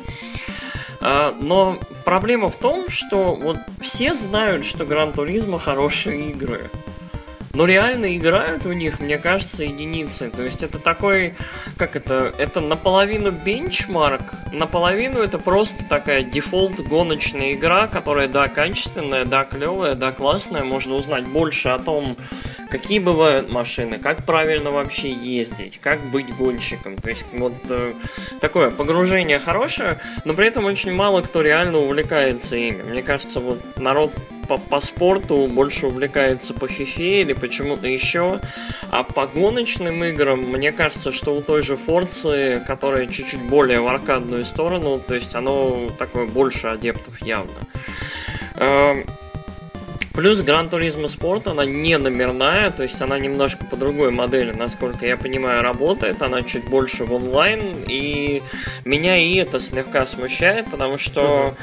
А, 1.00 1.34
но 1.40 1.78
проблема 2.04 2.50
в 2.50 2.56
том, 2.56 2.88
что 2.88 3.34
вот 3.34 3.56
все 3.80 4.14
знают, 4.14 4.64
что 4.64 4.84
Gran 4.84 5.12
Turismo 5.12 5.58
хорошие 5.58 6.30
игры. 6.30 6.70
Но 7.52 7.64
реально 7.66 8.16
играют 8.16 8.64
у 8.64 8.72
них, 8.72 9.00
мне 9.00 9.18
кажется, 9.18 9.64
единицы. 9.64 10.30
То 10.30 10.42
есть 10.42 10.62
это 10.62 10.78
такой, 10.78 11.34
как 11.76 11.96
это, 11.96 12.32
это 12.38 12.60
наполовину 12.60 13.32
benchmark, 13.32 14.22
наполовину 14.52 15.18
это 15.18 15.38
просто 15.38 15.84
такая 15.88 16.22
дефолт 16.22 16.78
гоночная 16.78 17.54
игра, 17.54 17.88
которая, 17.88 18.28
да, 18.28 18.46
качественная, 18.46 19.24
да, 19.24 19.44
клевая, 19.44 19.96
да, 19.96 20.12
классная. 20.12 20.62
Можно 20.62 20.94
узнать 20.94 21.26
больше 21.26 21.70
о 21.70 21.80
том, 21.80 22.16
какие 22.70 22.98
бывают 22.98 23.52
машины, 23.52 23.98
как 23.98 24.24
правильно 24.24 24.70
вообще 24.70 25.10
ездить, 25.10 25.78
как 25.80 26.00
быть 26.06 26.34
гонщиком. 26.36 26.96
То 26.96 27.10
есть 27.10 27.26
вот 27.32 27.52
э, 27.68 27.92
такое 28.40 28.70
погружение 28.70 29.38
хорошее, 29.38 29.98
но 30.24 30.34
при 30.34 30.46
этом 30.46 30.64
очень 30.64 30.92
мало 30.92 31.22
кто 31.22 31.42
реально 31.42 31.78
увлекается 31.78 32.56
ими. 32.56 32.82
Мне 32.82 33.02
кажется, 33.02 33.40
вот 33.40 33.60
народ 33.76 34.12
по, 34.50 34.58
по 34.58 34.80
спорту 34.80 35.46
больше 35.46 35.86
увлекается 35.86 36.54
по 36.54 36.66
фифе 36.66 37.22
или 37.22 37.34
почему-то 37.34 37.86
еще. 37.86 38.40
А 38.90 39.04
по 39.04 39.26
гоночным 39.26 40.02
играм, 40.04 40.40
мне 40.40 40.72
кажется, 40.72 41.12
что 41.12 41.36
у 41.36 41.40
той 41.40 41.62
же 41.62 41.76
Форцы, 41.76 42.62
которая 42.66 43.06
чуть-чуть 43.06 43.42
более 43.42 43.80
в 43.80 43.86
аркадную 43.86 44.44
сторону, 44.44 45.00
то 45.06 45.14
есть 45.14 45.34
оно 45.36 45.88
такое 45.98 46.26
больше 46.26 46.66
адептов 46.66 47.22
явно. 47.22 47.52
Плюс 50.12 50.42
Гран 50.42 50.68
Туризма 50.68 51.06
Спорт, 51.08 51.46
она 51.46 51.64
не 51.64 51.96
номерная, 51.96 52.70
то 52.70 52.82
есть 52.82 53.00
она 53.00 53.18
немножко 53.18 53.64
по 53.64 53.76
другой 53.76 54.10
модели, 54.10 54.50
насколько 54.50 55.06
я 55.06 55.16
понимаю, 55.16 55.62
работает. 55.62 56.20
Она 56.20 56.42
чуть 56.42 56.64
больше 56.64 57.04
в 57.04 57.12
онлайн, 57.12 57.84
и 57.86 58.42
меня 58.84 59.16
и 59.16 59.36
это 59.36 59.60
слегка 59.60 60.06
смущает, 60.06 60.68
потому 60.68 60.98
что 60.98 61.54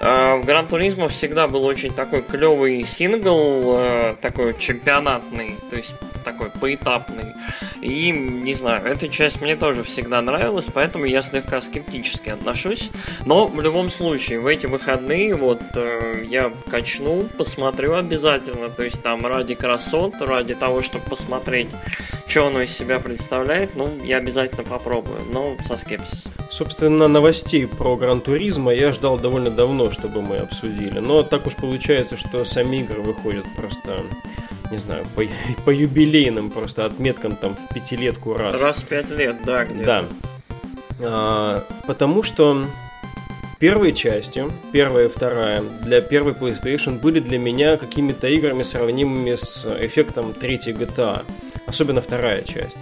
э, 0.00 0.36
в 0.36 0.44
Гран 0.46 0.66
Туризма 0.66 1.08
всегда 1.08 1.46
был 1.46 1.64
очень 1.64 1.92
такой 1.92 2.22
клевый 2.22 2.84
сингл, 2.84 3.76
э, 3.78 4.14
такой 4.22 4.58
чемпионатный, 4.58 5.56
то 5.68 5.76
есть 5.76 5.94
такой 6.24 6.50
поэтапный. 6.50 7.34
И, 7.82 8.10
не 8.10 8.54
знаю, 8.54 8.84
эта 8.86 9.08
часть 9.08 9.40
мне 9.40 9.56
тоже 9.56 9.82
всегда 9.84 10.20
нравилась, 10.20 10.66
поэтому 10.72 11.04
я 11.04 11.22
слегка 11.22 11.60
скептически 11.60 12.30
отношусь. 12.30 12.90
Но 13.24 13.46
в 13.46 13.60
любом 13.60 13.90
случае, 13.90 14.40
в 14.40 14.46
эти 14.46 14.66
выходные 14.66 15.34
вот 15.34 15.60
э, 15.74 16.24
я 16.28 16.50
качну, 16.70 17.24
посмотрю 17.36 17.89
обязательно. 17.96 18.68
То 18.68 18.82
есть 18.82 19.02
там 19.02 19.26
ради 19.26 19.54
красот, 19.54 20.14
ради 20.20 20.54
того, 20.54 20.82
чтобы 20.82 21.04
посмотреть, 21.04 21.68
что 22.26 22.46
оно 22.46 22.62
из 22.62 22.70
себя 22.70 22.98
представляет, 23.00 23.76
ну, 23.76 23.90
я 24.04 24.18
обязательно 24.18 24.62
попробую, 24.62 25.20
но 25.32 25.56
со 25.64 25.76
скепсисом. 25.76 26.32
Собственно, 26.50 27.08
новостей 27.08 27.66
про 27.66 27.96
Гран 27.96 28.20
Туризма 28.20 28.72
я 28.72 28.92
ждал 28.92 29.18
довольно 29.18 29.50
давно, 29.50 29.90
чтобы 29.90 30.22
мы 30.22 30.38
обсудили. 30.38 30.98
Но 30.98 31.22
так 31.22 31.46
уж 31.46 31.56
получается, 31.56 32.16
что 32.16 32.44
сами 32.44 32.78
игры 32.78 33.00
выходят 33.00 33.44
просто 33.56 34.02
не 34.70 34.78
знаю, 34.78 35.04
по, 35.16 35.24
по 35.64 35.70
юбилейным 35.70 36.50
просто 36.50 36.84
отметкам 36.84 37.36
там 37.36 37.56
в 37.56 37.74
пятилетку 37.74 38.34
раз. 38.34 38.62
Раз 38.62 38.82
в 38.82 38.86
пять 38.86 39.10
лет, 39.10 39.36
да, 39.44 39.64
где 39.64 39.84
Да. 39.84 40.04
А, 41.00 41.64
потому 41.86 42.22
что 42.22 42.66
первые 43.60 43.92
части, 43.92 44.44
первая 44.72 45.06
и 45.06 45.08
вторая, 45.08 45.62
для 45.82 46.00
первой 46.00 46.32
PlayStation 46.32 46.98
были 46.98 47.20
для 47.20 47.38
меня 47.38 47.76
какими-то 47.76 48.26
играми, 48.26 48.64
сравнимыми 48.64 49.36
с 49.36 49.66
эффектом 49.80 50.32
третьей 50.32 50.72
GTA. 50.72 51.24
Особенно 51.66 52.00
вторая 52.00 52.42
часть. 52.42 52.76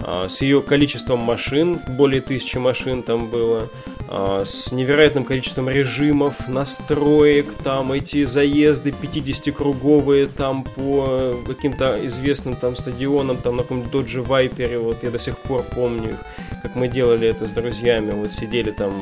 А, 0.00 0.28
с 0.28 0.40
ее 0.40 0.62
количеством 0.62 1.20
машин, 1.20 1.78
более 1.86 2.22
тысячи 2.22 2.56
машин 2.56 3.02
там 3.02 3.28
было, 3.28 3.68
а, 4.08 4.44
с 4.44 4.72
невероятным 4.72 5.24
количеством 5.24 5.68
режимов, 5.68 6.48
настроек, 6.48 7.52
там 7.62 7.92
эти 7.92 8.24
заезды 8.24 8.90
50-круговые 8.90 10.26
там 10.26 10.64
по 10.64 11.36
каким-то 11.46 12.04
известным 12.06 12.56
там 12.56 12.74
стадионам, 12.74 13.36
там 13.36 13.56
на 13.56 13.62
каком-то 13.62 13.98
Dodge 13.98 14.26
Viper, 14.26 14.78
вот 14.78 15.04
я 15.04 15.10
до 15.10 15.18
сих 15.18 15.36
пор 15.38 15.62
помню 15.62 16.12
их, 16.12 16.18
как 16.62 16.74
мы 16.74 16.88
делали 16.88 17.28
это 17.28 17.46
с 17.46 17.50
друзьями, 17.50 18.12
вот 18.12 18.32
сидели 18.32 18.70
там, 18.70 18.92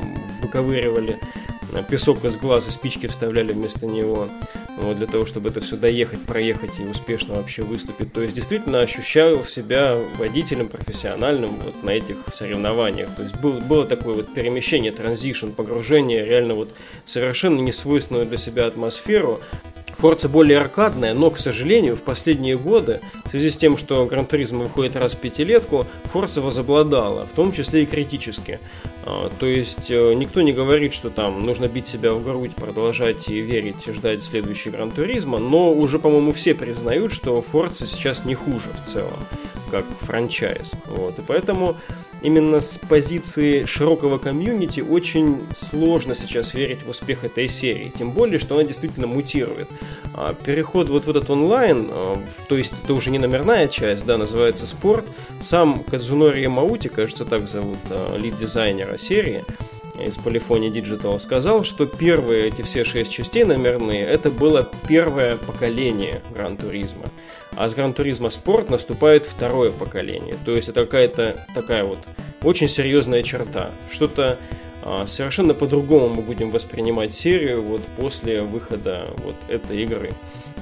выковыривали 0.50 1.18
песок 1.88 2.24
из 2.24 2.36
глаз 2.36 2.66
и 2.66 2.70
спички 2.72 3.06
вставляли 3.06 3.52
вместо 3.52 3.86
него, 3.86 4.28
вот, 4.76 4.98
для 4.98 5.06
того, 5.06 5.24
чтобы 5.24 5.50
это 5.50 5.60
все 5.60 5.76
доехать, 5.76 6.20
проехать 6.22 6.72
и 6.80 6.82
успешно 6.82 7.34
вообще 7.34 7.62
выступить. 7.62 8.12
То 8.12 8.22
есть 8.22 8.34
действительно 8.34 8.80
ощущал 8.80 9.44
себя 9.44 9.96
водителем 10.18 10.66
профессиональным 10.66 11.54
вот 11.64 11.82
на 11.84 11.90
этих 11.90 12.16
соревнованиях. 12.32 13.14
То 13.14 13.22
есть 13.22 13.36
был, 13.36 13.52
было 13.60 13.86
такое 13.86 14.14
вот 14.14 14.34
перемещение, 14.34 14.90
transition, 14.90 15.50
погружение 15.50 16.24
реально 16.24 16.54
вот 16.54 16.70
совершенно 17.04 17.60
несвойственную 17.60 18.26
для 18.26 18.36
себя 18.36 18.66
атмосферу, 18.66 19.40
Forza 20.00 20.30
более 20.30 20.58
аркадная, 20.58 21.12
но, 21.12 21.30
к 21.30 21.38
сожалению, 21.38 21.94
в 21.94 22.00
последние 22.00 22.56
годы, 22.56 23.00
в 23.26 23.30
связи 23.30 23.50
с 23.50 23.58
тем, 23.58 23.76
что 23.76 24.06
Gran 24.06 24.24
Turismo 24.24 24.60
выходит 24.60 24.96
раз 24.96 25.12
в 25.12 25.18
пятилетку, 25.18 25.86
Forza 26.04 26.40
возобладала, 26.40 27.26
в 27.26 27.36
том 27.36 27.52
числе 27.52 27.82
и 27.82 27.86
критически. 27.86 28.60
А, 29.04 29.30
то 29.38 29.44
есть 29.44 29.90
э, 29.90 30.14
никто 30.14 30.40
не 30.40 30.54
говорит, 30.54 30.94
что 30.94 31.10
там 31.10 31.44
нужно 31.44 31.68
бить 31.68 31.86
себя 31.86 32.14
в 32.14 32.24
грудь, 32.24 32.54
продолжать 32.54 33.28
и 33.28 33.40
верить, 33.40 33.86
и 33.86 33.92
ждать 33.92 34.24
следующий 34.24 34.70
Gran 34.70 34.90
Turismo, 34.90 35.36
но 35.36 35.70
уже, 35.70 35.98
по-моему, 35.98 36.32
все 36.32 36.54
признают, 36.54 37.12
что 37.12 37.42
Forza 37.42 37.86
сейчас 37.86 38.24
не 38.24 38.34
хуже 38.34 38.70
в 38.82 38.86
целом, 38.86 39.18
как 39.70 39.84
франчайз. 40.00 40.72
Вот. 40.86 41.18
И 41.18 41.22
поэтому 41.26 41.76
именно 42.22 42.60
с 42.60 42.78
позиции 42.78 43.64
широкого 43.64 44.18
комьюнити 44.18 44.80
очень 44.80 45.40
сложно 45.54 46.14
сейчас 46.14 46.54
верить 46.54 46.82
в 46.84 46.90
успех 46.90 47.24
этой 47.24 47.48
серии. 47.48 47.92
Тем 47.96 48.12
более, 48.12 48.38
что 48.38 48.54
она 48.54 48.64
действительно 48.64 49.06
мутирует. 49.06 49.68
А, 50.14 50.34
переход 50.34 50.88
вот 50.88 51.06
в 51.06 51.10
этот 51.10 51.30
онлайн, 51.30 51.88
а, 51.90 52.18
то 52.48 52.56
есть 52.56 52.74
это 52.82 52.94
уже 52.94 53.10
не 53.10 53.18
номерная 53.18 53.68
часть, 53.68 54.06
да, 54.06 54.18
называется 54.18 54.66
спорт. 54.66 55.04
Сам 55.40 55.82
Кадзунори 55.84 56.46
Маути, 56.46 56.88
кажется, 56.88 57.24
так 57.24 57.48
зовут 57.48 57.78
а, 57.90 58.16
лид-дизайнера 58.16 58.98
серии, 58.98 59.44
из 60.00 60.16
Polyphony 60.16 60.70
Digital 60.72 61.18
сказал, 61.18 61.64
что 61.64 61.86
первые 61.86 62.48
эти 62.48 62.62
все 62.62 62.84
шесть 62.84 63.12
частей 63.12 63.44
номерные, 63.44 64.04
это 64.04 64.30
было 64.30 64.68
первое 64.88 65.36
поколение 65.36 66.22
Гран 66.34 66.56
Туризма. 66.56 67.04
А 67.56 67.68
с 67.68 67.74
Гран 67.74 67.92
Туризма 67.92 68.30
Спорт 68.30 68.70
наступает 68.70 69.26
второе 69.26 69.70
поколение. 69.70 70.36
То 70.44 70.52
есть 70.52 70.68
это 70.68 70.84
какая-то 70.84 71.46
такая 71.54 71.84
вот 71.84 71.98
очень 72.42 72.68
серьезная 72.68 73.22
черта. 73.22 73.70
Что-то 73.90 74.38
а, 74.82 75.06
совершенно 75.06 75.52
по-другому 75.52 76.08
мы 76.08 76.22
будем 76.22 76.50
воспринимать 76.50 77.12
серию 77.12 77.62
вот 77.62 77.82
после 77.96 78.42
выхода 78.42 79.10
вот 79.18 79.34
этой 79.48 79.82
игры. 79.82 80.10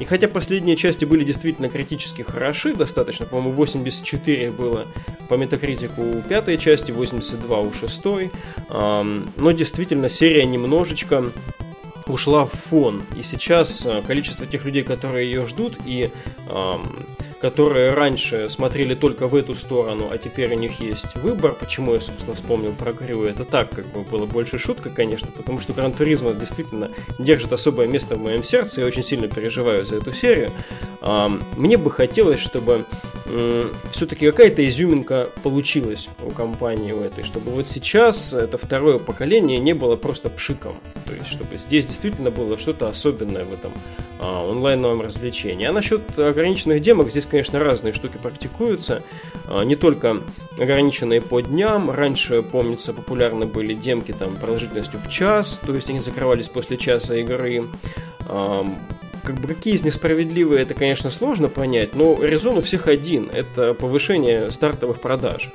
И 0.01 0.05
хотя 0.05 0.29
последние 0.29 0.77
части 0.77 1.05
были 1.05 1.25
действительно 1.25 1.69
критически 1.69 2.23
хороши, 2.23 2.73
достаточно, 2.75 3.27
по-моему, 3.27 3.53
84 3.53 4.51
было 4.53 4.87
по 5.29 5.35
метакритику 5.35 6.03
у 6.03 6.23
пятой 6.23 6.57
части, 6.57 6.93
82 6.93 7.61
у 7.61 7.73
шестой, 7.73 8.31
но 8.71 9.51
действительно 9.53 10.09
серия 10.09 10.47
немножечко 10.47 11.33
ушла 12.11 12.45
в 12.45 12.53
фон. 12.53 13.03
И 13.17 13.23
сейчас 13.23 13.87
э, 13.87 14.03
количество 14.07 14.47
тех 14.47 14.65
людей, 14.65 14.83
которые 14.83 15.27
ее 15.27 15.47
ждут 15.47 15.79
и 15.85 16.11
эм, 16.51 17.07
которые 17.41 17.93
раньше 17.93 18.49
смотрели 18.49 18.95
только 18.95 19.29
в 19.29 19.35
эту 19.35 19.55
сторону, 19.55 20.09
а 20.11 20.19
теперь 20.19 20.53
у 20.55 20.59
них 20.59 20.81
есть 20.81 21.15
выбор, 21.17 21.53
почему 21.53 21.95
я, 21.95 22.01
собственно, 22.01 22.35
вспомнил 22.35 22.73
про 22.73 22.93
Крю, 22.93 23.23
это 23.25 23.45
так, 23.45 23.71
как 23.71 23.87
бы 23.87 24.03
было 24.03 24.27
больше 24.27 24.59
шутка, 24.59 24.91
конечно, 24.91 25.29
потому 25.29 25.61
что 25.61 25.73
Гран 25.73 25.93
Туризма 25.93 26.33
действительно 26.33 26.91
держит 27.19 27.53
особое 27.53 27.87
место 27.87 28.17
в 28.17 28.21
моем 28.21 28.43
сердце, 28.43 28.81
я 28.81 28.87
очень 28.87 29.05
сильно 29.05 29.29
переживаю 29.29 29.87
за 29.87 29.97
эту 29.97 30.13
серию. 30.13 30.51
Мне 31.57 31.77
бы 31.77 31.91
хотелось, 31.91 32.41
чтобы 32.41 32.85
все-таки 33.93 34.27
какая-то 34.27 34.67
изюминка 34.69 35.29
получилась 35.43 36.09
у 36.23 36.31
компании 36.31 36.93
у 36.93 37.01
этой, 37.01 37.25
чтобы 37.25 37.51
вот 37.51 37.69
сейчас 37.69 38.33
это 38.33 38.57
второе 38.59 38.99
поколение 38.99 39.59
не 39.59 39.75
было 39.75 39.97
просто 39.97 40.31
пшиком. 40.31 40.77
То 41.05 41.13
есть, 41.13 41.29
чтобы 41.29 41.59
здесь 41.59 41.87
действительно 41.87 42.31
было 42.31 42.59
что-то 42.59 42.89
особенное 42.89 43.45
в 43.45 43.53
этом 43.53 43.73
а, 44.19 44.51
онлайновом 44.51 45.03
развлечении. 45.03 45.67
А 45.67 45.73
насчет 45.73 46.19
ограниченных 46.19 46.81
демок, 46.81 47.11
здесь, 47.11 47.27
конечно, 47.27 47.59
разные 47.59 47.93
штуки 47.93 48.17
практикуются. 48.21 49.03
А, 49.47 49.63
не 49.63 49.77
только 49.77 50.21
ограниченные 50.59 51.21
по 51.21 51.41
дням. 51.41 51.91
Раньше, 51.91 52.43
помнится, 52.43 52.93
популярны 52.93 53.47
были 53.47 53.75
демки 53.75 54.13
там 54.13 54.37
продолжительностью 54.37 55.01
в 55.01 55.09
час, 55.09 55.61
то 55.65 55.75
есть 55.75 55.89
они 55.89 56.01
закрывались 56.01 56.49
после 56.49 56.77
часа 56.77 57.15
игры. 57.17 57.65
А, 58.27 58.67
как 59.29 59.37
бы 59.37 59.47
какие 59.47 59.75
из 59.75 59.83
них 59.83 59.93
справедливые, 59.93 60.63
это, 60.63 60.73
конечно, 60.73 61.11
сложно 61.11 61.49
понять, 61.49 61.95
но 61.95 62.19
резон 62.19 62.57
у 62.57 62.63
всех 62.63 62.89
один. 62.89 63.29
Это 63.31 63.75
повышение 63.75 64.51
стартовых 64.51 65.03
продаж 65.03 65.51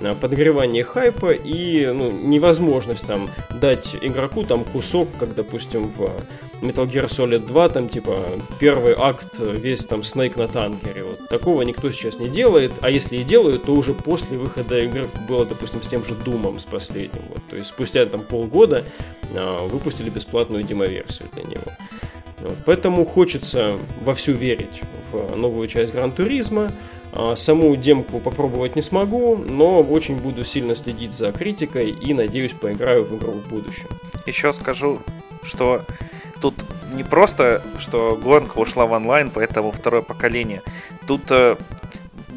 э, 0.00 0.14
подогревание 0.18 0.82
хайпа 0.82 1.32
и 1.32 1.92
ну, 1.92 2.10
невозможность 2.10 3.06
там 3.06 3.28
дать 3.60 3.94
игроку 4.00 4.44
там 4.44 4.64
кусок, 4.64 5.10
как, 5.18 5.34
допустим, 5.34 5.88
в 5.88 6.10
Metal 6.62 6.90
Gear 6.90 7.06
Solid 7.06 7.46
2, 7.46 7.68
там, 7.68 7.90
типа, 7.90 8.18
первый 8.58 8.94
акт 8.96 9.38
весь 9.38 9.84
там 9.84 10.04
Снейк 10.04 10.36
на 10.36 10.48
танкере. 10.48 11.04
Вот 11.04 11.28
такого 11.28 11.60
никто 11.60 11.92
сейчас 11.92 12.18
не 12.18 12.30
делает, 12.30 12.72
а 12.80 12.88
если 12.88 13.18
и 13.18 13.24
делают, 13.24 13.64
то 13.64 13.74
уже 13.74 13.92
после 13.92 14.38
выхода 14.38 14.78
игры 14.78 15.06
было, 15.28 15.44
допустим, 15.44 15.82
с 15.82 15.86
тем 15.86 16.02
же 16.02 16.14
Думом, 16.14 16.60
с 16.60 16.64
последним. 16.64 17.20
Вот. 17.28 17.42
То 17.50 17.56
есть 17.56 17.68
спустя 17.68 18.06
там 18.06 18.22
полгода 18.22 18.84
а, 19.34 19.68
выпустили 19.68 20.08
бесплатную 20.08 20.64
демоверсию 20.64 21.28
для 21.34 21.42
него. 21.44 21.70
Поэтому 22.64 23.04
хочется 23.04 23.78
вовсю 24.02 24.32
верить 24.32 24.82
в 25.12 25.36
новую 25.36 25.68
часть 25.68 25.92
Гран-туризма. 25.92 26.70
А, 27.12 27.36
саму 27.36 27.74
демку 27.76 28.20
попробовать 28.20 28.76
не 28.76 28.82
смогу, 28.82 29.36
но 29.36 29.82
очень 29.82 30.16
буду 30.16 30.44
сильно 30.44 30.74
следить 30.74 31.14
за 31.14 31.32
критикой 31.32 31.90
и 31.90 32.14
надеюсь 32.14 32.52
поиграю 32.52 33.04
в 33.04 33.16
игру 33.16 33.32
в 33.32 33.48
будущем. 33.48 33.88
Еще 34.26 34.52
скажу, 34.52 35.00
что 35.42 35.82
тут 36.40 36.54
не 36.92 37.02
просто, 37.02 37.62
что 37.78 38.18
гонка 38.22 38.58
ушла 38.58 38.86
в 38.86 38.92
онлайн, 38.92 39.30
поэтому 39.32 39.72
второе 39.72 40.02
поколение. 40.02 40.62
Тут 41.06 41.22
э, 41.30 41.56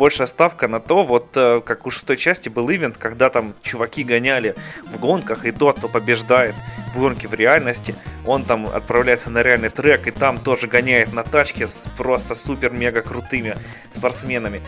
большая 0.02 0.26
ставка 0.26 0.68
на 0.68 0.80
то, 0.80 1.04
вот 1.04 1.28
э, 1.36 1.62
как 1.64 1.86
у 1.86 1.92
шестой 1.92 2.18
части 2.18 2.50
был 2.50 2.72
ивент, 2.72 2.98
когда 2.98 3.30
там 3.30 3.54
чуваки 3.62 4.04
гоняли 4.04 4.56
в 4.92 4.98
гонках, 4.98 5.46
и 5.46 5.52
тот, 5.52 5.78
кто 5.78 5.88
побеждает 5.88 6.56
в 6.96 7.00
гонке 7.00 7.28
в 7.28 7.36
реальности, 7.36 7.94
он 8.26 8.44
там 8.44 8.66
отправляется 8.66 9.30
на 9.30 9.44
реальный 9.44 9.70
трек, 9.70 10.08
и 10.08 10.12
там 10.12 10.40
тоже 10.40 10.66
гоняет 10.66 11.14
на 11.14 11.24
тачке 11.24 11.68
с 11.68 11.88
просто 11.98 12.34
супер-мега 12.34 13.04
крутыми 13.04 13.56
спортсменами, 13.96 14.62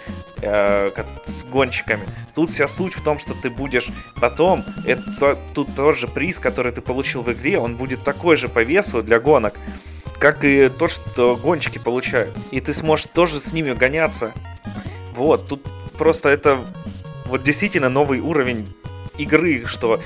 э, 0.43 0.91
с 1.25 1.43
гонщиками. 1.51 2.03
Тут 2.35 2.51
вся 2.51 2.67
суть 2.67 2.93
в 2.93 3.03
том, 3.03 3.17
что 3.17 3.33
ты 3.33 3.49
будешь 3.49 3.89
потом, 4.21 4.63
это, 4.85 5.35
тут 5.55 5.73
тот 5.75 5.97
же 5.97 6.07
приз, 6.07 6.37
который 6.37 6.71
ты 6.71 6.81
получил 6.81 7.23
в 7.23 7.33
игре, 7.33 7.57
он 7.57 7.75
будет 7.75 8.03
такой 8.03 8.37
же 8.37 8.49
по 8.49 8.61
весу 8.61 9.01
для 9.01 9.19
гонок, 9.19 9.55
как 10.19 10.43
и 10.43 10.69
то, 10.69 10.87
что 10.87 11.35
гонщики 11.35 11.79
получают. 11.79 12.37
И 12.51 12.61
ты 12.61 12.71
сможешь 12.75 13.07
тоже 13.11 13.39
с 13.39 13.51
ними 13.51 13.73
гоняться 13.73 14.31
вот, 15.15 15.47
тут 15.47 15.61
просто 15.97 16.29
это 16.29 16.59
вот 17.25 17.43
действительно 17.43 17.89
новый 17.89 18.19
уровень 18.19 18.67
игры, 19.17 19.65
что 19.65 19.99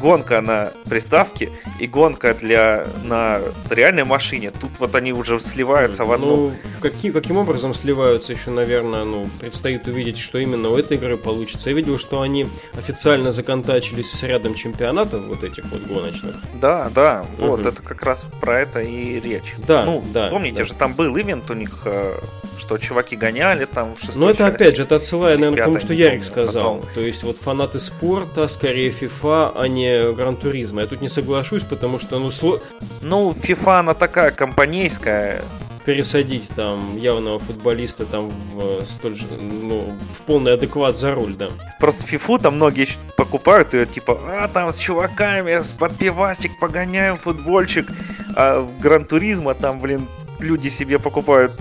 гонка 0.00 0.40
на 0.40 0.72
приставке 0.88 1.50
и 1.78 1.86
гонка 1.86 2.34
для 2.34 2.86
на 3.04 3.40
реальной 3.70 4.04
машине. 4.04 4.50
Тут 4.50 4.72
вот 4.78 4.94
они 4.94 5.12
уже 5.12 5.40
сливаются 5.40 6.04
в 6.04 6.12
одну. 6.12 6.36
Ну, 6.36 6.52
каким, 6.82 7.12
каким 7.12 7.36
образом 7.38 7.72
сливаются 7.74 8.32
еще, 8.32 8.50
наверное, 8.50 9.04
ну, 9.04 9.28
предстоит 9.40 9.86
увидеть, 9.86 10.18
что 10.18 10.38
именно 10.38 10.68
у 10.68 10.76
этой 10.76 10.98
игры 10.98 11.16
получится. 11.16 11.70
Я 11.70 11.76
видел, 11.76 11.98
что 11.98 12.20
они 12.20 12.46
официально 12.76 13.32
законтачились 13.32 14.10
с 14.10 14.22
рядом 14.22 14.54
чемпионатов 14.54 15.26
вот 15.26 15.42
этих 15.42 15.64
вот 15.70 15.82
гоночных. 15.82 16.36
Да, 16.60 16.90
да, 16.94 17.24
угу. 17.38 17.46
вот, 17.46 17.66
это 17.66 17.80
как 17.80 18.02
раз 18.02 18.26
про 18.40 18.60
это 18.60 18.80
и 18.80 19.20
речь. 19.20 19.54
Да, 19.66 19.84
ну, 19.84 20.04
да. 20.12 20.28
Помните 20.28 20.58
да. 20.58 20.64
же, 20.64 20.74
там 20.74 20.92
был 20.92 21.16
ивент 21.16 21.50
у 21.50 21.54
них 21.54 21.82
э, 21.86 22.18
что 22.58 22.78
чуваки 22.78 23.16
гоняли 23.16 23.64
там 23.64 23.94
в 23.94 24.16
Но 24.16 24.30
это 24.30 24.46
опять 24.46 24.76
же, 24.76 24.82
это 24.82 24.96
отсылая, 24.96 25.36
наверное, 25.36 25.62
к 25.62 25.64
тому, 25.64 25.78
что 25.78 25.92
Ярик 25.94 26.24
сказал. 26.24 26.76
Потом. 26.76 26.94
То 26.94 27.00
есть 27.00 27.22
вот 27.22 27.38
фанаты 27.38 27.78
спорта, 27.78 28.48
скорее 28.48 28.90
FIFA, 28.90 29.52
а 29.56 29.68
не 29.68 30.12
Гран-туризма. 30.12 30.82
Я 30.82 30.86
тут 30.86 31.00
не 31.00 31.08
соглашусь, 31.08 31.62
потому 31.62 31.98
что, 31.98 32.18
ну, 32.18 32.30
сло... 32.30 32.60
Ну, 33.02 33.32
FIFA, 33.32 33.80
она 33.80 33.94
такая 33.94 34.30
компанейская, 34.30 35.42
пересадить 35.84 36.48
там 36.56 36.96
явного 36.96 37.38
футболиста 37.38 38.06
там 38.06 38.30
в 38.52 38.84
столь 38.86 39.16
же, 39.16 39.26
ну, 39.38 39.92
в 40.18 40.22
полный 40.22 40.54
адекват 40.54 40.96
за 40.96 41.14
руль, 41.14 41.34
да. 41.34 41.50
Просто 41.78 42.04
фифу 42.04 42.38
там 42.38 42.56
многие 42.56 42.88
покупают 43.16 43.74
ее, 43.74 43.86
типа, 43.86 44.18
а, 44.26 44.48
там 44.48 44.72
с 44.72 44.78
чуваками, 44.78 45.62
с 45.62 45.68
под 45.68 45.96
пивасик 45.96 46.58
погоняем 46.58 47.16
футбольчик, 47.16 47.86
а 48.34 48.60
в 48.60 48.80
Гран-туризма 48.80 49.54
там, 49.54 49.78
блин, 49.78 50.06
люди 50.40 50.68
себе 50.68 50.98
покупают 50.98 51.52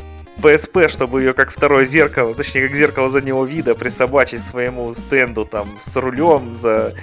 PSP, 0.42 0.90
чтобы 0.90 1.22
ее 1.22 1.34
как 1.34 1.52
второе 1.52 1.86
зеркало, 1.86 2.34
точнее, 2.34 2.68
как 2.68 2.76
зеркало 2.76 3.10
заднего 3.10 3.46
вида 3.46 3.76
присобачить 3.76 4.42
своему 4.42 4.94
стенду 4.96 5.46
там 5.46 5.70
с 5.84 5.96
рулем 5.96 6.56
за 6.56 6.94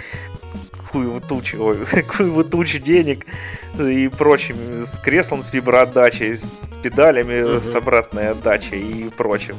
хуеву 0.90 1.20
тучу, 1.20 1.76
хуеву 2.08 2.44
тучу 2.44 2.78
денег 2.78 3.26
и 3.78 4.08
прочим, 4.08 4.84
с 4.84 4.98
креслом 4.98 5.42
с 5.42 5.52
виброотдачей, 5.52 6.36
с 6.36 6.54
педалями 6.82 7.42
угу. 7.42 7.60
с 7.60 7.74
обратной 7.74 8.30
отдачей 8.30 8.80
и 8.80 9.08
прочим. 9.10 9.56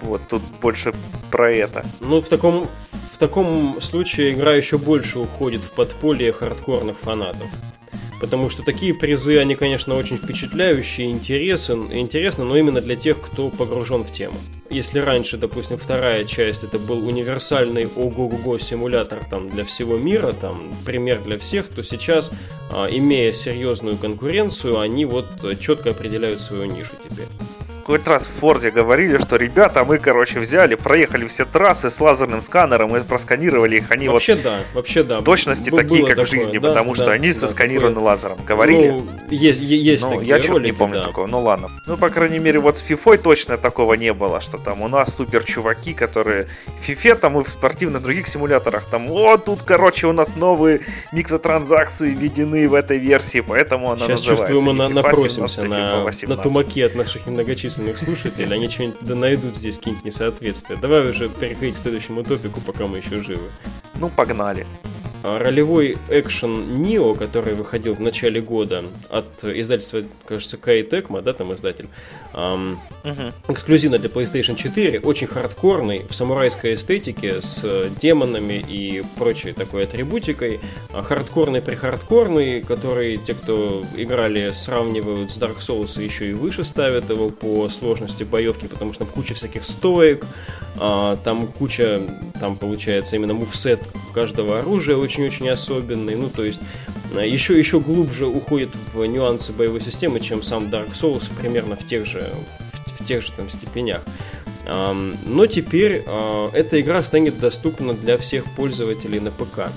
Вот, 0.00 0.22
тут 0.28 0.42
больше 0.60 0.92
про 1.30 1.52
это. 1.52 1.84
Ну, 2.00 2.20
в 2.20 2.28
таком, 2.28 2.68
в 3.12 3.18
таком 3.18 3.80
случае 3.80 4.32
игра 4.32 4.54
еще 4.54 4.78
больше 4.78 5.20
уходит 5.20 5.62
в 5.62 5.70
подполье 5.70 6.32
хардкорных 6.32 6.98
фанатов. 6.98 7.46
Потому 8.22 8.50
что 8.50 8.62
такие 8.62 8.94
призы, 8.94 9.38
они, 9.38 9.56
конечно, 9.56 9.96
очень 9.96 10.16
впечатляющие, 10.16 11.10
интересен, 11.10 11.92
интересны, 11.92 12.44
но 12.44 12.56
именно 12.56 12.80
для 12.80 12.94
тех, 12.94 13.20
кто 13.20 13.50
погружен 13.50 14.04
в 14.04 14.12
тему. 14.12 14.36
Если 14.70 15.00
раньше, 15.00 15.38
допустим, 15.38 15.76
вторая 15.76 16.24
часть 16.24 16.62
это 16.62 16.78
был 16.78 17.04
универсальный 17.04 17.88
ого-го 17.88 18.60
симулятор 18.60 19.18
там, 19.28 19.50
для 19.50 19.64
всего 19.64 19.96
мира, 19.98 20.32
там, 20.40 20.72
пример 20.86 21.20
для 21.20 21.36
всех, 21.36 21.66
то 21.66 21.82
сейчас, 21.82 22.30
а, 22.70 22.86
имея 22.86 23.32
серьезную 23.32 23.96
конкуренцию, 23.96 24.78
они 24.78 25.04
вот 25.04 25.26
четко 25.58 25.90
определяют 25.90 26.40
свою 26.40 26.66
нишу 26.66 26.92
теперь 27.10 27.26
какой-то 27.82 28.10
раз 28.10 28.26
в 28.26 28.40
Форде 28.40 28.70
говорили, 28.70 29.18
что 29.18 29.36
ребята, 29.36 29.84
мы, 29.84 29.98
короче, 29.98 30.38
взяли, 30.38 30.76
проехали 30.76 31.26
все 31.26 31.44
трассы 31.44 31.90
с 31.90 32.00
лазерным 32.00 32.40
сканером, 32.40 32.90
мы 32.90 33.02
просканировали 33.02 33.78
их, 33.78 33.90
они 33.90 34.08
вообще 34.08 34.34
вот... 34.34 34.44
да, 34.44 34.60
вообще 34.72 35.02
да. 35.02 35.20
Точности 35.20 35.70
Б- 35.70 35.76
такие, 35.78 36.02
как 36.02 36.10
такое, 36.10 36.24
в 36.24 36.30
жизни, 36.30 36.58
да, 36.58 36.68
потому 36.68 36.94
да, 36.94 37.02
что 37.02 37.10
они 37.10 37.28
да, 37.28 37.34
сосканированы 37.34 37.94
такое... 37.94 38.04
лазером. 38.04 38.38
Говорили? 38.46 38.90
Ну, 38.90 39.06
есть, 39.30 39.60
есть 39.60 40.04
ну, 40.04 40.10
такие 40.10 40.28
Я 40.28 40.38
что-то 40.42 40.60
не 40.60 40.72
помню 40.72 41.00
да. 41.00 41.06
такого, 41.08 41.26
ну 41.26 41.40
ладно. 41.40 41.70
Ну, 41.86 41.96
по 41.96 42.08
крайней 42.08 42.38
мере, 42.38 42.60
вот 42.60 42.78
с 42.78 42.82
FIFA 42.82 43.18
точно 43.18 43.58
такого 43.58 43.94
не 43.94 44.12
было, 44.12 44.40
что 44.40 44.58
там 44.58 44.82
у 44.82 44.88
нас 44.88 45.14
супер 45.14 45.44
чуваки, 45.44 45.92
которые 45.92 46.46
в 46.80 46.88
FIFA 46.88 47.16
там 47.16 47.40
и 47.40 47.44
в 47.44 47.48
спортивных 47.48 48.02
других 48.02 48.28
симуляторах, 48.28 48.84
там, 48.90 49.10
о, 49.10 49.36
тут, 49.38 49.62
короче, 49.62 50.06
у 50.06 50.12
нас 50.12 50.36
новые 50.36 50.80
микротранзакции 51.12 52.10
введены 52.10 52.68
в 52.68 52.74
этой 52.74 52.98
версии, 52.98 53.40
поэтому 53.40 53.90
она 53.90 54.06
Сейчас 54.06 54.20
называется. 54.20 54.46
чувствую, 54.46 54.62
мы 54.62 54.72
на, 54.72 54.88
напросимся 54.88 55.62
на, 55.62 56.04
на 56.04 56.36
тумаке 56.36 56.86
от 56.86 56.94
наших 56.94 57.26
многочисленных 57.26 57.71
многочисленных 57.78 57.98
слушателей, 57.98 58.54
они 58.54 58.68
что-нибудь 58.68 58.96
да 59.00 59.14
найдут 59.14 59.56
здесь 59.56 59.78
какие-нибудь 59.78 60.04
несоответствия. 60.04 60.76
Давай 60.76 61.08
уже 61.08 61.28
переходить 61.28 61.76
к 61.76 61.78
следующему 61.78 62.24
топику, 62.24 62.60
пока 62.60 62.86
мы 62.86 62.98
еще 62.98 63.20
живы. 63.20 63.50
Ну, 63.94 64.08
погнали. 64.08 64.66
Ролевой 65.22 65.96
экшен 66.08 66.82
Нио, 66.82 67.14
который 67.14 67.54
выходил 67.54 67.94
в 67.94 68.00
начале 68.00 68.40
года 68.40 68.84
от 69.08 69.44
издательства, 69.44 70.02
кажется, 70.26 70.56
Кай 70.56 70.82
Текма, 70.82 71.22
да, 71.22 71.32
там 71.32 71.54
издатель, 71.54 71.88
эм, 72.34 72.80
uh-huh. 73.04 73.32
эксклюзивно 73.48 73.98
для 73.98 74.08
PlayStation 74.08 74.56
4, 74.56 75.00
очень 75.00 75.26
хардкорный, 75.26 76.04
в 76.08 76.14
самурайской 76.14 76.74
эстетике, 76.74 77.40
с 77.40 77.64
демонами 78.00 78.64
и 78.66 79.04
прочей 79.16 79.52
такой 79.52 79.84
атрибутикой, 79.84 80.60
а 80.92 81.02
хардкорный 81.02 81.62
прихардкорный, 81.62 82.62
который 82.62 83.18
те, 83.18 83.34
кто 83.34 83.84
играли, 83.96 84.52
сравнивают 84.52 85.30
с 85.30 85.38
Dark 85.38 85.58
Souls 85.58 86.00
и 86.00 86.04
еще 86.04 86.30
и 86.30 86.34
выше 86.34 86.64
ставят 86.64 87.10
его 87.10 87.30
по 87.30 87.68
сложности 87.68 88.24
боевки, 88.24 88.66
потому 88.66 88.92
что 88.92 89.04
там 89.04 89.12
куча 89.12 89.34
всяких 89.34 89.64
стоек, 89.64 90.26
а, 90.76 91.16
там 91.24 91.46
куча, 91.46 92.02
там 92.42 92.56
получается 92.56 93.14
именно 93.14 93.34
мувсет 93.34 93.78
каждого 94.12 94.58
оружия 94.58 94.96
очень-очень 94.96 95.48
особенный, 95.48 96.16
ну 96.16 96.28
то 96.28 96.42
есть 96.42 96.58
еще, 97.24 97.56
еще 97.56 97.78
глубже 97.78 98.26
уходит 98.26 98.70
в 98.92 99.04
нюансы 99.04 99.52
боевой 99.52 99.80
системы, 99.80 100.18
чем 100.18 100.42
сам 100.42 100.64
Dark 100.64 100.90
Souls, 100.92 101.30
примерно 101.40 101.76
в 101.76 101.86
тех 101.86 102.04
же, 102.04 102.28
в, 102.88 103.00
в 103.00 103.06
тех 103.06 103.22
же 103.22 103.30
там 103.30 103.48
степенях. 103.48 104.02
Но 104.66 105.46
теперь 105.46 106.02
а, 106.04 106.50
эта 106.52 106.80
игра 106.80 107.04
станет 107.04 107.38
доступна 107.38 107.94
для 107.94 108.18
всех 108.18 108.44
пользователей 108.56 109.20
на 109.20 109.30
ПК. 109.30 109.70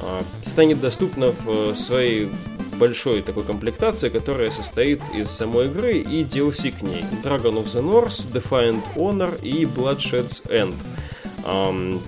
А, 0.00 0.24
станет 0.42 0.80
доступна 0.80 1.32
в 1.44 1.74
своей 1.74 2.30
большой 2.78 3.20
такой 3.20 3.44
комплектации, 3.44 4.08
которая 4.08 4.50
состоит 4.50 5.02
из 5.14 5.30
самой 5.30 5.66
игры 5.66 5.98
и 5.98 6.24
DLC 6.24 6.72
к 6.78 6.80
ней. 6.80 7.04
Dragon 7.22 7.62
of 7.62 7.66
the 7.66 7.82
North, 7.82 8.32
Defiant 8.32 8.82
Honor 8.96 9.38
и 9.42 9.64
Bloodshed's 9.64 10.46
End. 10.48 10.74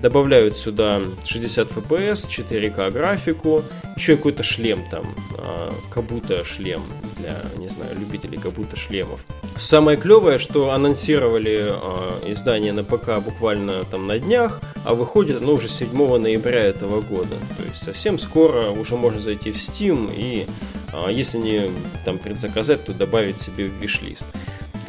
Добавляют 0.01 0.57
сюда 0.57 0.99
60 1.23 1.71
FPS, 1.71 2.27
4К 2.27 2.91
графику, 2.91 3.63
еще 3.95 4.17
какой-то 4.17 4.43
шлем 4.43 4.83
там, 4.91 5.03
uh, 5.37 5.73
как 5.89 6.03
будто 6.05 6.43
шлем 6.43 6.83
для, 7.17 7.37
не 7.57 7.69
знаю, 7.69 7.97
любителей 7.97 8.37
как 8.37 8.53
будто 8.53 8.75
шлемов. 8.75 9.21
Самое 9.57 9.97
клевое, 9.97 10.39
что 10.39 10.71
анонсировали 10.71 11.69
uh, 11.69 12.31
издание 12.31 12.73
на 12.73 12.83
ПК 12.83 13.19
буквально 13.23 13.85
там 13.85 14.07
на 14.07 14.19
днях, 14.19 14.59
а 14.83 14.93
выходит 14.93 15.41
оно 15.41 15.53
уже 15.53 15.69
7 15.69 16.17
ноября 16.17 16.63
этого 16.63 16.99
года. 16.99 17.35
То 17.57 17.63
есть 17.63 17.81
совсем 17.81 18.19
скоро 18.19 18.71
уже 18.71 18.95
можно 18.95 19.21
зайти 19.21 19.51
в 19.51 19.57
Steam 19.57 20.13
и, 20.13 20.47
uh, 20.91 21.13
если 21.13 21.37
не 21.37 21.71
там 22.03 22.17
предзаказать, 22.17 22.83
то 22.83 22.93
добавить 22.93 23.39
себе 23.39 23.67
в 23.67 23.73
виш-лист. 23.81 24.25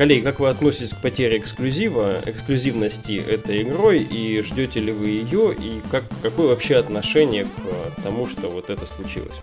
Коллеги, 0.00 0.24
как 0.24 0.40
вы 0.40 0.48
относитесь 0.48 0.94
к 0.94 0.96
потере 1.02 1.36
эксклюзива, 1.36 2.22
эксклюзивности 2.24 3.22
этой 3.22 3.60
игрой, 3.60 3.98
и 3.98 4.40
ждете 4.40 4.80
ли 4.80 4.92
вы 4.92 5.08
ее, 5.08 5.54
и 5.54 5.82
как, 5.90 6.04
какое 6.22 6.48
вообще 6.48 6.76
отношение 6.76 7.44
к 7.44 8.02
тому, 8.02 8.26
что 8.26 8.48
вот 8.48 8.70
это 8.70 8.86
случилось? 8.86 9.34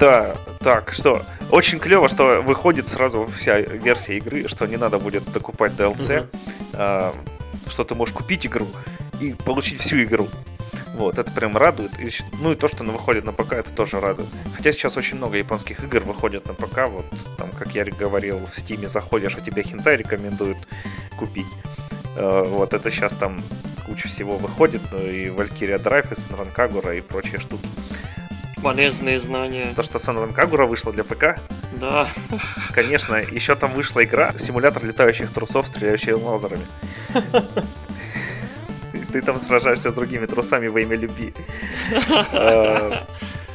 Да, 0.00 0.34
так, 0.60 0.94
что, 0.94 1.26
очень 1.50 1.78
клево, 1.78 2.08
что 2.08 2.40
выходит 2.40 2.88
сразу 2.88 3.28
вся 3.36 3.60
версия 3.60 4.16
игры, 4.16 4.48
что 4.48 4.64
не 4.64 4.78
надо 4.78 4.98
будет 4.98 5.30
докупать 5.30 5.72
DLC, 5.72 6.20
угу. 6.20 6.28
а, 6.72 7.14
что 7.68 7.84
ты 7.84 7.94
можешь 7.94 8.14
купить 8.14 8.46
игру 8.46 8.66
и 9.20 9.34
получить 9.34 9.78
всю 9.78 10.04
игру. 10.04 10.26
Вот, 10.94 11.18
это 11.18 11.30
прям 11.32 11.56
радует. 11.56 11.98
И, 11.98 12.10
ну 12.40 12.52
и 12.52 12.54
то, 12.54 12.68
что 12.68 12.84
она 12.84 12.92
выходит 12.92 13.24
на 13.24 13.32
ПК, 13.32 13.54
это 13.54 13.70
тоже 13.70 13.98
радует. 13.98 14.28
Хотя 14.56 14.72
сейчас 14.72 14.96
очень 14.96 15.16
много 15.16 15.36
японских 15.36 15.82
игр 15.82 16.00
выходят 16.00 16.46
на 16.46 16.54
ПК. 16.54 16.88
Вот 16.88 17.06
там, 17.36 17.50
как 17.50 17.74
я 17.74 17.84
говорил, 17.84 18.38
в 18.46 18.56
Стиме 18.58 18.86
заходишь, 18.86 19.36
а 19.36 19.40
тебе 19.40 19.64
хентай 19.64 19.96
рекомендуют 19.96 20.58
купить. 21.18 21.46
Э, 22.16 22.44
вот 22.46 22.74
это 22.74 22.92
сейчас 22.92 23.14
там 23.14 23.42
куча 23.86 24.06
всего 24.06 24.36
выходит. 24.36 24.82
Ну 24.92 24.98
и 24.98 25.26
Valkyria 25.26 25.82
Drive, 25.82 26.12
и 26.12 26.14
Senran 26.14 26.54
Kagura 26.54 26.96
и 26.96 27.00
прочие 27.00 27.40
штуки. 27.40 27.68
Полезные 28.62 29.18
знания. 29.18 29.72
То, 29.74 29.82
что 29.82 29.98
Senran 29.98 30.32
Kagura 30.32 30.64
вышла 30.64 30.92
для 30.92 31.02
ПК? 31.02 31.40
Да. 31.80 32.06
Конечно, 32.72 33.16
еще 33.16 33.56
там 33.56 33.72
вышла 33.72 34.04
игра, 34.04 34.32
симулятор 34.38 34.84
летающих 34.84 35.32
трусов, 35.32 35.66
стреляющих 35.66 36.16
лазерами 36.16 36.64
ты 39.14 39.22
там 39.22 39.38
сражаешься 39.38 39.90
с 39.90 39.94
другими 39.94 40.26
трусами 40.26 40.66
во 40.66 40.80
имя 40.80 40.96
любви. 40.96 41.32
А, 42.32 43.06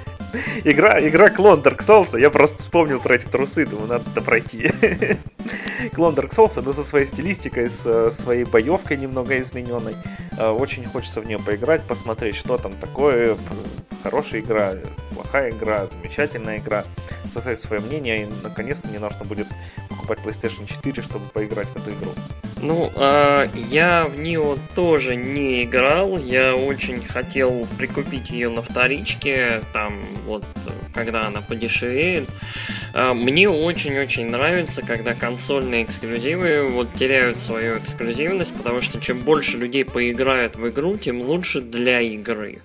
игра, 0.64 1.06
игра 1.06 1.30
клон 1.30 1.60
Dark 1.60 1.80
Souls, 1.80 2.18
я 2.18 2.30
просто 2.30 2.64
вспомнил 2.64 3.02
про 3.02 3.16
эти 3.16 3.26
трусы, 3.26 3.66
думаю, 3.66 3.90
надо 3.90 4.06
это 4.10 4.22
пройти. 4.22 4.72
клон 5.94 6.16
Dark 6.16 6.30
Souls, 6.30 6.62
но 6.62 6.74
со 6.74 6.82
своей 6.82 7.08
стилистикой, 7.08 7.70
с 7.70 8.12
своей 8.12 8.46
боевкой 8.46 8.96
немного 8.96 9.38
измененной. 9.38 9.98
А, 10.38 10.54
очень 10.54 10.86
хочется 10.86 11.20
в 11.20 11.26
нее 11.26 11.40
поиграть, 11.40 11.84
посмотреть, 11.84 12.38
что 12.38 12.58
там 12.58 12.72
такое. 12.80 13.36
Хорошая 14.02 14.40
игра, 14.40 14.76
плохая 15.14 15.52
игра, 15.52 15.88
замечательная 15.88 16.60
игра. 16.60 16.86
Составить 17.34 17.60
свое 17.60 17.82
мнение, 17.82 18.24
и 18.24 18.28
наконец-то 18.44 18.88
не 18.88 18.98
нужно 18.98 19.26
будет 19.26 19.48
покупать 19.90 20.20
PlayStation 20.20 20.66
4, 20.66 21.04
чтобы 21.04 21.26
поиграть 21.34 21.68
в 21.68 21.76
эту 21.76 21.92
игру. 21.92 22.12
Ну, 22.62 22.92
а 22.96 23.48
я 23.56 24.06
в 24.06 24.20
нее 24.20 24.58
тоже 24.76 25.16
не 25.16 25.64
играл. 25.64 26.18
Я 26.18 26.56
очень 26.56 27.02
хотел 27.02 27.68
прикупить 27.78 28.32
ее 28.32 28.50
на 28.50 28.62
вторичке, 28.62 29.62
там 29.72 29.94
вот, 30.26 30.44
когда 30.94 31.28
она 31.28 31.42
подешевеет. 31.42 32.28
А, 32.94 33.14
мне 33.14 33.50
очень-очень 33.50 34.30
нравится, 34.30 34.82
когда 34.86 35.14
консольные 35.14 35.84
эксклюзивы 35.84 36.68
вот 36.70 36.94
теряют 36.96 37.40
свою 37.40 37.78
эксклюзивность, 37.78 38.54
потому 38.54 38.82
что 38.82 39.00
чем 39.00 39.20
больше 39.20 39.58
людей 39.58 39.86
поиграют 39.86 40.56
в 40.56 40.68
игру, 40.68 40.98
тем 40.98 41.22
лучше 41.22 41.62
для 41.62 42.02
игры. 42.02 42.62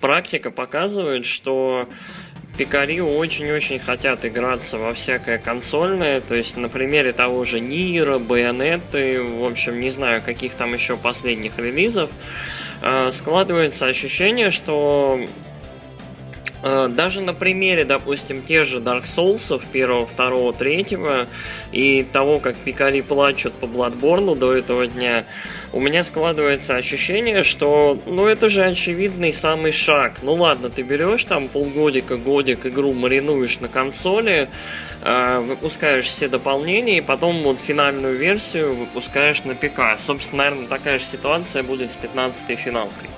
Практика 0.00 0.50
показывает, 0.50 1.26
что 1.26 1.86
пикари 2.56 3.00
очень-очень 3.00 3.78
хотят 3.78 4.24
играться 4.24 4.78
во 4.78 4.94
всякое 4.94 5.38
консольное, 5.38 6.20
то 6.20 6.34
есть 6.34 6.56
на 6.56 6.68
примере 6.68 7.12
того 7.12 7.44
же 7.44 7.60
Нира, 7.60 8.18
Байонеты, 8.18 9.22
в 9.22 9.44
общем, 9.44 9.80
не 9.80 9.90
знаю, 9.90 10.22
каких 10.22 10.54
там 10.54 10.74
еще 10.74 10.96
последних 10.96 11.58
релизов, 11.58 12.10
э, 12.82 13.10
складывается 13.12 13.86
ощущение, 13.86 14.50
что 14.50 15.20
даже 16.62 17.20
на 17.20 17.32
примере, 17.32 17.84
допустим, 17.84 18.42
тех 18.42 18.66
же 18.66 18.78
Dark 18.78 19.04
Souls, 19.04 19.62
первого, 19.72 20.06
второго, 20.06 20.52
третьего, 20.52 21.26
и 21.72 22.02
того, 22.02 22.38
как 22.38 22.56
пикари 22.56 23.02
плачут 23.02 23.54
по 23.54 23.66
Bloodborne 23.66 24.36
до 24.36 24.54
этого 24.54 24.86
дня, 24.86 25.24
у 25.72 25.80
меня 25.80 26.02
складывается 26.04 26.76
ощущение, 26.76 27.42
что, 27.42 27.98
ну, 28.06 28.26
это 28.26 28.48
же 28.48 28.64
очевидный 28.64 29.32
самый 29.32 29.72
шаг. 29.72 30.18
Ну, 30.22 30.34
ладно, 30.34 30.68
ты 30.68 30.82
берешь 30.82 31.24
там 31.24 31.48
полгодика, 31.48 32.16
годик 32.16 32.66
игру 32.66 32.92
маринуешь 32.92 33.60
на 33.60 33.68
консоли, 33.68 34.48
э, 35.02 35.38
выпускаешь 35.38 36.06
все 36.06 36.28
дополнения, 36.28 36.98
и 36.98 37.00
потом 37.00 37.42
вот 37.42 37.58
финальную 37.64 38.16
версию 38.16 38.74
выпускаешь 38.74 39.44
на 39.44 39.54
ПК. 39.54 39.98
Собственно, 39.98 40.44
наверное, 40.44 40.66
такая 40.66 40.98
же 40.98 41.04
ситуация 41.04 41.62
будет 41.62 41.92
с 41.92 41.96
15-й 41.96 42.56
финалкой. 42.56 43.08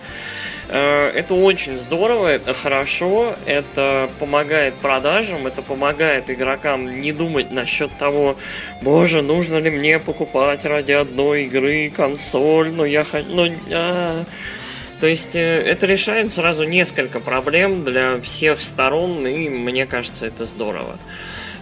Э, 0.75 1.11
это 1.11 1.35
очень 1.35 1.77
здорово, 1.77 2.29
это 2.29 2.55
хорошо, 2.55 3.37
это 3.45 4.09
помогает 4.19 4.73
продажам, 4.75 5.47
это 5.47 5.61
помогает 5.61 6.31
игрокам 6.31 6.99
не 6.99 7.13
думать 7.13 7.51
насчет 7.51 7.91
того, 7.99 8.37
боже, 8.81 9.21
нужно 9.21 9.59
ли 9.59 9.69
мне 9.69 9.99
покупать 9.99 10.65
ради 10.65 10.93
одной 10.93 11.45
игры 11.45 11.93
консоль, 11.95 12.73
но 12.73 12.87
я 12.87 13.05
хочу... 13.05 13.29
Ну, 13.29 13.53
а... 13.71 14.25
То 15.01 15.07
есть 15.09 15.37
э, 15.37 15.41
это 15.41 15.85
решает 15.85 16.33
сразу 16.33 16.65
несколько 16.65 17.21
проблем 17.21 17.85
для 17.85 18.19
всех 18.23 18.63
сторон, 18.63 19.27
и 19.27 19.51
мне 19.51 19.85
кажется, 19.85 20.25
это 20.25 20.47
здорово. 20.47 20.97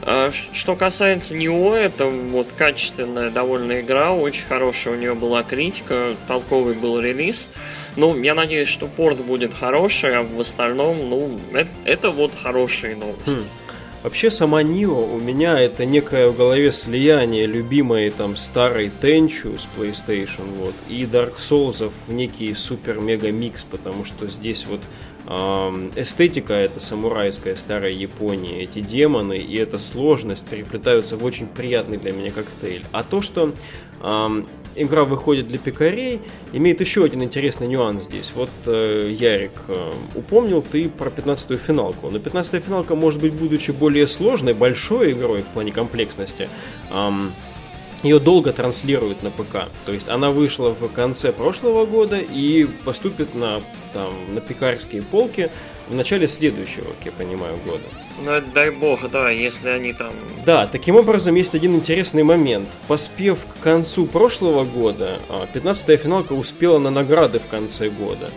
Э, 0.02 0.30
что 0.52 0.76
касается 0.76 1.34
него, 1.34 1.74
это 1.74 2.06
вот 2.06 2.46
качественная 2.56 3.30
довольно 3.30 3.80
игра, 3.80 4.12
очень 4.12 4.46
хорошая 4.46 4.94
у 4.94 4.96
нее 4.96 5.14
была 5.14 5.42
критика, 5.42 6.14
толковый 6.28 6.74
был 6.74 7.00
релиз. 7.00 7.48
Ну, 7.96 8.20
я 8.22 8.34
надеюсь, 8.34 8.68
что 8.68 8.86
порт 8.86 9.20
будет 9.20 9.52
хороший, 9.54 10.16
а 10.16 10.22
в 10.22 10.40
остальном, 10.40 11.08
ну, 11.08 11.38
это, 11.52 11.70
это 11.84 12.10
вот 12.10 12.32
хорошие 12.34 12.96
новости. 12.96 13.38
Хм. 13.38 13.44
Вообще 14.02 14.30
сама 14.30 14.62
Нио 14.62 15.04
у 15.04 15.20
меня 15.20 15.60
это 15.60 15.84
некое 15.84 16.28
в 16.28 16.36
голове 16.36 16.72
слияние 16.72 17.44
любимой 17.44 18.10
там 18.10 18.34
старой 18.34 18.90
Тенчу 19.02 19.58
с 19.58 19.68
PlayStation 19.76 20.46
вот 20.56 20.74
и 20.88 21.02
Dark 21.04 21.36
Souls 21.36 21.92
в 22.06 22.10
некий 22.10 22.54
супер-мега 22.54 23.30
микс, 23.30 23.62
потому 23.62 24.06
что 24.06 24.26
здесь 24.28 24.64
вот 24.66 24.80
эстетика 25.96 26.54
это 26.54 26.80
самурайская 26.80 27.56
старая 27.56 27.92
Япония, 27.92 28.62
эти 28.62 28.80
демоны 28.80 29.36
и 29.36 29.54
эта 29.58 29.78
сложность 29.78 30.46
переплетаются 30.46 31.18
в 31.18 31.24
очень 31.24 31.46
приятный 31.46 31.98
для 31.98 32.12
меня 32.12 32.30
коктейль. 32.30 32.84
А 32.92 33.04
то, 33.04 33.20
что 33.20 33.52
игра 34.74 35.04
выходит 35.04 35.48
для 35.48 35.58
пикарей, 35.58 36.20
имеет 36.52 36.80
еще 36.80 37.04
один 37.04 37.22
интересный 37.22 37.66
нюанс 37.66 38.04
здесь. 38.04 38.32
Вот, 38.34 38.50
э, 38.66 39.14
Ярик, 39.18 39.52
э, 39.68 39.92
упомнил 40.14 40.62
ты 40.62 40.88
про 40.88 41.10
15-ю 41.10 41.58
финалку. 41.58 42.10
Но 42.10 42.18
15-я 42.18 42.60
финалка, 42.60 42.94
может 42.94 43.20
быть, 43.20 43.32
будучи 43.32 43.70
более 43.70 44.06
сложной, 44.06 44.54
большой 44.54 45.12
игрой 45.12 45.42
в 45.42 45.46
плане 45.46 45.72
комплексности, 45.72 46.48
эм, 46.90 47.32
ее 48.02 48.18
долго 48.18 48.52
транслируют 48.52 49.22
на 49.22 49.30
ПК. 49.30 49.68
То 49.84 49.92
есть 49.92 50.08
она 50.08 50.30
вышла 50.30 50.70
в 50.70 50.88
конце 50.92 51.32
прошлого 51.32 51.84
года 51.84 52.18
и 52.18 52.66
поступит 52.84 53.34
на, 53.34 53.60
там, 53.92 54.12
на 54.34 54.40
пикарские 54.40 55.02
полки 55.02 55.50
в 55.88 55.94
начале 55.94 56.26
следующего, 56.26 56.84
как 56.84 57.06
я 57.06 57.12
понимаю, 57.12 57.58
года. 57.64 57.84
Ну, 58.22 58.32
дай 58.54 58.70
бог, 58.70 59.10
да, 59.10 59.30
если 59.30 59.70
они 59.70 59.92
там... 59.92 60.12
Да, 60.44 60.66
таким 60.66 60.96
образом 60.96 61.34
есть 61.34 61.54
один 61.54 61.74
интересный 61.74 62.22
момент. 62.22 62.68
Поспев 62.86 63.38
к 63.46 63.62
концу 63.62 64.06
прошлого 64.06 64.64
года, 64.64 65.18
15-я 65.54 65.94
а, 65.94 65.98
финалка 65.98 66.32
успела 66.34 66.78
на 66.78 66.90
награды 66.90 67.38
в 67.38 67.46
конце 67.46 67.88
года. 67.88 68.30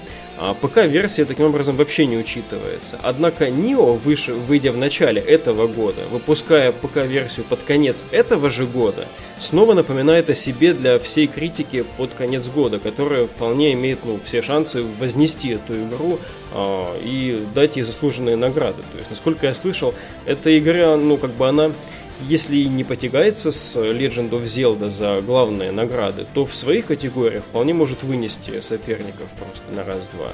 А 0.46 0.54
ПК-версия 0.54 1.24
таким 1.24 1.46
образом 1.46 1.78
вообще 1.78 2.06
не 2.06 2.18
учитывается. 2.18 3.00
Однако 3.02 3.50
Нио, 3.50 3.94
выше, 3.94 4.34
выйдя 4.34 4.74
в 4.74 4.78
начале 4.78 5.22
этого 5.22 5.68
года, 5.68 6.02
выпуская 6.12 6.74
ПК-версию 6.74 7.46
под 7.48 7.64
конец 7.64 8.06
этого 8.12 8.50
же 8.50 8.66
года, 8.66 9.08
снова 9.40 9.74
напоминает 9.74 10.30
о 10.30 10.36
себе 10.36 10.74
для 10.74 11.00
всей 11.00 11.28
критики 11.28 11.86
под 11.96 12.14
конец 12.14 12.50
года, 12.50 12.80
которая 12.80 13.28
вполне 13.28 13.72
имеет 13.72 14.00
ну, 14.04 14.20
все 14.26 14.42
шансы 14.42 14.84
вознести 14.84 15.52
эту 15.52 15.82
игру 15.82 16.20
э, 16.54 16.84
и 17.06 17.42
дать 17.56 17.78
ей 17.78 17.84
заслуженные 17.84 18.36
награды. 18.36 18.82
То 18.92 18.98
есть, 18.98 19.12
насколько 19.12 19.48
я 19.48 19.56
слышал, 19.56 19.96
эта 20.26 20.60
игра, 20.60 20.98
ну, 20.98 21.16
как 21.16 21.32
бы 21.32 21.48
она 21.48 21.72
если 22.22 22.58
и 22.58 22.68
не 22.68 22.84
потягается 22.84 23.52
с 23.52 23.76
Legend 23.76 24.30
of 24.30 24.44
Zelda 24.44 24.90
за 24.90 25.22
главные 25.22 25.72
награды, 25.72 26.26
то 26.34 26.46
в 26.46 26.56
своих 26.56 26.88
категориях 26.88 27.44
вполне 27.44 27.74
может 27.74 28.04
вынести 28.04 28.62
соперников 28.62 29.28
просто 29.38 29.72
на 29.72 29.84
раз-два. 29.84 30.32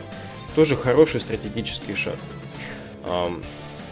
Тоже 0.55 0.75
хороший 0.75 1.21
стратегический 1.21 1.95
шаг. 1.95 2.17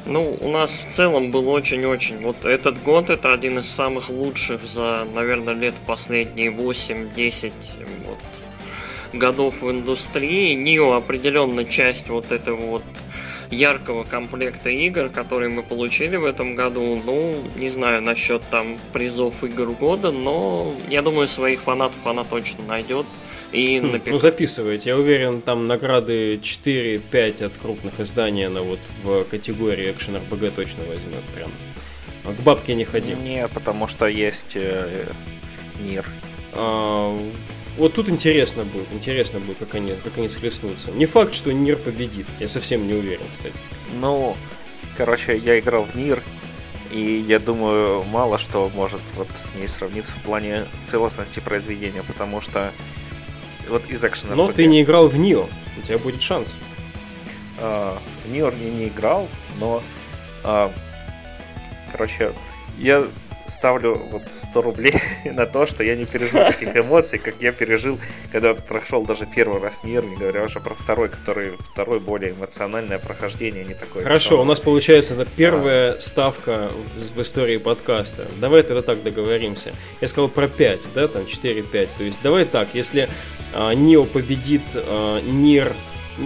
Ну, 0.06 0.38
у 0.40 0.50
нас 0.50 0.86
в 0.88 0.94
целом 0.94 1.32
был 1.32 1.50
очень-очень... 1.50 2.20
Вот 2.20 2.46
этот 2.46 2.82
год 2.82 3.10
это 3.10 3.34
один 3.34 3.60
из 3.60 3.70
самых 3.70 4.10
лучших 4.10 4.66
за, 4.66 5.06
наверное, 5.14 5.54
лет 5.54 5.76
последние 5.86 6.50
8-10 6.50 7.52
вот, 8.06 8.18
годов 9.12 9.62
в 9.62 9.70
индустрии. 9.70 10.54
Нио 10.54 10.94
определенно 10.94 11.66
часть 11.66 12.08
вот 12.08 12.32
этого 12.32 12.62
вот 12.62 12.84
яркого 13.52 14.04
комплекта 14.04 14.70
игр, 14.70 15.10
которые 15.10 15.50
мы 15.50 15.64
получили 15.64 16.16
в 16.16 16.26
этом 16.26 16.56
году. 16.56 17.02
Ну, 17.06 17.36
не 17.56 17.70
знаю 17.70 18.02
насчет 18.02 18.42
там 18.50 18.78
призов 18.94 19.44
игр 19.44 19.72
года, 19.72 20.12
но 20.12 20.74
я 20.90 21.02
думаю, 21.02 21.28
своих 21.28 21.62
фанатов 21.62 22.06
она 22.06 22.24
точно 22.24 22.64
найдет. 22.66 23.06
И 23.52 23.80
хм. 23.80 24.02
Ну, 24.06 24.20
записывайте. 24.20 24.90
Я 24.90 24.98
уверен, 24.98 25.42
там 25.42 25.68
награды 25.68 26.36
4-5 26.36 27.46
от 27.46 27.54
крупных 27.62 28.00
изданий 28.00 28.48
она 28.48 28.62
вот 28.62 28.80
в 29.04 29.24
категории 29.24 29.90
Action 29.90 30.22
RPG 30.22 30.52
точно 30.56 30.84
возьмет 30.84 31.24
прям. 31.34 31.52
А 32.26 32.34
к 32.34 32.44
бабке 32.44 32.76
не 32.76 32.84
ходим. 32.84 33.24
Не, 33.24 33.48
потому 33.48 33.88
что 33.88 34.06
есть 34.06 34.56
э, 34.56 35.06
Нир. 35.80 36.06
А, 36.52 37.18
вот 37.78 37.94
тут 37.94 38.10
интересно 38.10 38.64
будет, 38.64 38.88
интересно 38.92 39.40
будет, 39.40 39.58
как 39.58 39.76
они, 39.76 39.94
как 40.04 40.18
они 40.18 40.30
схлестнутся. 40.30 40.92
Не 40.92 41.06
факт, 41.06 41.34
что 41.34 41.52
Нир 41.52 41.78
победит, 41.78 42.26
я 42.40 42.48
совсем 42.48 42.88
не 42.88 42.94
уверен, 42.94 43.26
кстати. 43.32 43.56
Ну, 44.00 44.36
короче, 44.98 45.38
я 45.38 45.60
играл 45.60 45.84
в 45.84 45.96
Нир, 45.96 46.24
и 46.92 47.24
я 47.28 47.40
думаю, 47.40 48.04
мало 48.04 48.38
что 48.38 48.72
может 48.74 49.02
вот 49.16 49.28
с 49.36 49.54
ней 49.54 49.68
сравниться 49.68 50.14
в 50.14 50.22
плане 50.24 50.66
целостности 50.90 51.40
произведения, 51.40 52.04
потому 52.04 52.42
что 52.42 52.72
вот 53.70 53.88
из 53.90 54.04
экшена. 54.04 54.36
Но 54.36 54.52
ты 54.52 54.66
не 54.66 54.82
играл 54.82 55.08
в 55.08 55.18
Нио, 55.18 55.48
у 55.78 55.82
тебя 55.82 55.98
будет 55.98 56.22
шанс. 56.22 56.56
А, 57.60 58.00
в 58.26 58.32
Нио 58.32 58.50
я 58.50 58.70
не 58.72 58.88
играл, 58.88 59.28
но 59.60 59.84
а, 60.44 60.72
короче, 61.92 62.32
я 62.80 63.06
ставлю 63.58 63.96
вот 64.12 64.24
100 64.32 64.62
рублей 64.62 64.94
на 65.26 65.46
то, 65.46 65.66
что 65.66 65.84
я 65.84 65.96
не 65.96 66.06
пережил 66.06 66.46
таких 66.46 66.76
эмоций, 66.76 67.20
как 67.20 67.36
я 67.42 67.52
пережил, 67.52 68.00
когда 68.32 68.54
прошел 68.54 69.04
даже 69.04 69.26
первый 69.26 69.62
раз 69.62 69.84
мир, 69.84 70.04
не 70.04 70.16
говоря 70.16 70.44
уже 70.44 70.60
про 70.60 70.74
второй, 70.76 71.10
который 71.10 71.54
второй 71.72 72.00
более 72.00 72.32
эмоциональное 72.32 73.00
прохождение, 73.00 73.64
не 73.64 73.74
такое. 73.74 74.04
Хорошо, 74.04 74.26
что... 74.26 74.42
у 74.42 74.46
нас 74.46 74.60
получается 74.60 75.14
это 75.14 75.26
первая 75.36 75.94
а. 75.94 76.00
ставка 76.00 76.70
в, 76.96 77.18
в 77.18 77.22
истории 77.22 77.58
подкаста. 77.58 78.28
Давай 78.40 78.64
тогда 78.64 78.82
так 78.82 79.02
договоримся. 79.04 79.74
Я 80.02 80.08
сказал 80.08 80.30
про 80.30 80.48
5, 80.48 80.82
да, 80.94 81.08
там 81.08 81.24
4-5. 81.24 81.90
То 81.98 82.04
есть 82.04 82.20
давай 82.22 82.46
так, 82.46 82.70
если 82.74 83.10
а, 83.54 83.74
Нио 83.74 84.06
победит 84.06 84.64
а, 84.76 85.20
Нир 85.22 85.74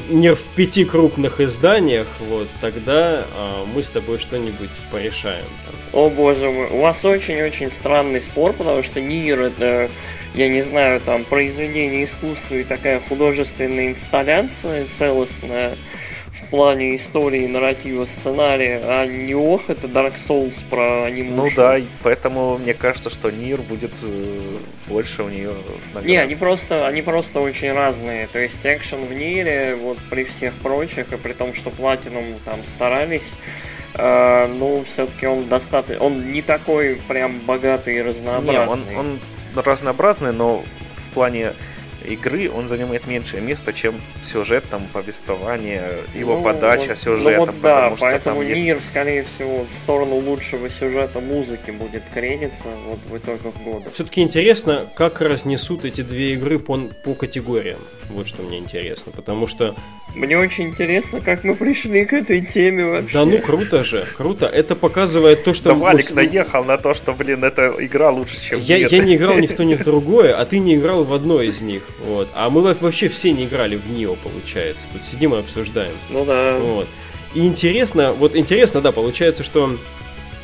не 0.09 0.33
в 0.33 0.41
пяти 0.55 0.85
крупных 0.85 1.41
изданиях, 1.41 2.07
вот, 2.19 2.47
тогда 2.61 3.25
а, 3.35 3.65
мы 3.65 3.83
с 3.83 3.89
тобой 3.89 4.19
что-нибудь 4.19 4.71
порешаем. 4.91 5.45
О 5.91 6.09
боже 6.09 6.49
мой, 6.49 6.67
у 6.67 6.81
вас 6.81 7.03
очень-очень 7.03 7.71
странный 7.71 8.21
спор, 8.21 8.53
потому 8.53 8.83
что 8.83 9.01
Нир 9.01 9.41
это, 9.41 9.89
я 10.33 10.47
не 10.47 10.61
знаю, 10.61 11.01
там, 11.01 11.25
произведение 11.25 12.05
искусства 12.05 12.55
и 12.55 12.63
такая 12.63 13.01
художественная 13.01 13.89
инсталляция 13.89 14.85
целостная, 14.97 15.77
плане 16.51 16.95
истории, 16.95 17.47
нарратива, 17.47 18.05
сценария, 18.05 18.81
а 18.83 19.05
не 19.07 19.33
ох, 19.33 19.69
это 19.69 19.87
Dark 19.87 20.15
Souls 20.15 20.61
про 20.69 21.05
анимушку. 21.05 21.49
Ну 21.49 21.55
да, 21.55 21.79
поэтому 22.03 22.57
мне 22.57 22.73
кажется, 22.73 23.09
что 23.09 23.31
Нир 23.31 23.61
будет 23.61 23.93
э, 24.03 24.57
больше 24.87 25.23
у 25.23 25.29
нее. 25.29 25.53
Не, 26.03 26.17
они 26.17 26.35
просто, 26.35 26.85
они 26.85 27.01
просто 27.01 27.39
очень 27.39 27.71
разные. 27.71 28.27
То 28.27 28.37
есть 28.37 28.59
экшен 28.63 29.05
в 29.05 29.13
Нире, 29.13 29.75
вот 29.75 29.97
при 30.09 30.25
всех 30.25 30.53
прочих, 30.55 31.13
и 31.13 31.17
при 31.17 31.33
том, 31.33 31.53
что 31.53 31.69
Platinum 31.69 32.37
там 32.43 32.65
старались, 32.65 33.33
э, 33.93 34.47
ну, 34.47 34.83
все-таки 34.85 35.25
он 35.27 35.47
достаточно, 35.47 36.03
он 36.03 36.33
не 36.33 36.41
такой 36.41 37.01
прям 37.07 37.39
богатый 37.39 37.95
и 37.95 38.01
разнообразный. 38.01 38.91
Не, 38.91 38.97
он, 38.97 39.19
он 39.55 39.63
разнообразный, 39.63 40.33
но 40.33 40.63
в 41.09 41.13
плане 41.13 41.53
игры 42.05 42.49
он 42.49 42.67
занимает 42.67 43.07
меньшее 43.07 43.41
место, 43.41 43.73
чем 43.73 44.01
сюжет, 44.23 44.63
там, 44.69 44.87
повествование, 44.91 45.99
его 46.13 46.37
ну, 46.37 46.43
подача 46.43 46.89
вот, 46.89 46.97
сюжета. 46.97 47.31
Ну 47.31 47.45
вот 47.45 47.61
да, 47.61 47.93
поэтому 47.99 48.41
есть... 48.41 48.61
мир, 48.61 48.79
скорее 48.81 49.23
всего, 49.23 49.65
в 49.69 49.73
сторону 49.73 50.15
лучшего 50.15 50.69
сюжета 50.69 51.19
музыки 51.19 51.71
будет 51.71 52.03
кредиться 52.13 52.67
вот 52.87 52.99
в 53.09 53.17
итогах 53.17 53.53
года. 53.63 53.89
Все-таки 53.91 54.21
интересно, 54.21 54.85
как 54.95 55.21
разнесут 55.21 55.85
эти 55.85 56.01
две 56.01 56.33
игры 56.33 56.59
по, 56.59 56.77
по 57.03 57.13
категориям. 57.13 57.79
Вот 58.13 58.27
что 58.27 58.43
мне 58.43 58.57
интересно, 58.57 59.11
потому 59.15 59.47
что... 59.47 59.75
Мне 60.15 60.37
очень 60.37 60.69
интересно, 60.69 61.21
как 61.21 61.43
мы 61.43 61.55
пришли 61.55 62.05
к 62.05 62.13
этой 62.13 62.45
теме 62.45 62.85
вообще. 62.85 63.13
Да 63.13 63.25
ну 63.25 63.39
круто 63.39 63.83
же, 63.83 64.05
круто. 64.17 64.45
Это 64.45 64.75
показывает 64.75 65.43
то, 65.43 65.53
что... 65.53 65.69
Да 65.69 65.75
Валик 65.75 66.11
наехал 66.11 66.63
на 66.63 66.77
то, 66.77 66.93
что, 66.93 67.13
блин, 67.13 67.43
эта 67.43 67.73
игра 67.79 68.11
лучше, 68.11 68.41
чем 68.41 68.59
я, 68.59 68.77
я 68.77 68.99
не 68.99 69.15
играл 69.15 69.37
ни 69.37 69.47
в 69.47 69.55
то, 69.55 69.63
ни 69.63 69.75
в 69.75 69.83
другое, 69.83 70.37
а 70.37 70.45
ты 70.45 70.59
не 70.59 70.75
играл 70.75 71.03
в 71.03 71.13
одно 71.13 71.41
из 71.41 71.61
них. 71.61 71.83
Вот. 72.05 72.27
А 72.33 72.49
мы 72.49 72.61
вообще 72.73 73.07
все 73.07 73.31
не 73.31 73.45
играли 73.45 73.75
в 73.77 73.89
Нио, 73.89 74.15
получается. 74.15 74.87
Тут 74.91 75.05
сидим 75.05 75.33
и 75.33 75.39
обсуждаем. 75.39 75.95
Ну 76.09 76.25
да. 76.25 76.57
Вот. 76.59 76.87
И 77.33 77.47
интересно, 77.47 78.11
вот 78.11 78.35
интересно, 78.35 78.81
да, 78.81 78.91
получается, 78.91 79.43
что 79.43 79.77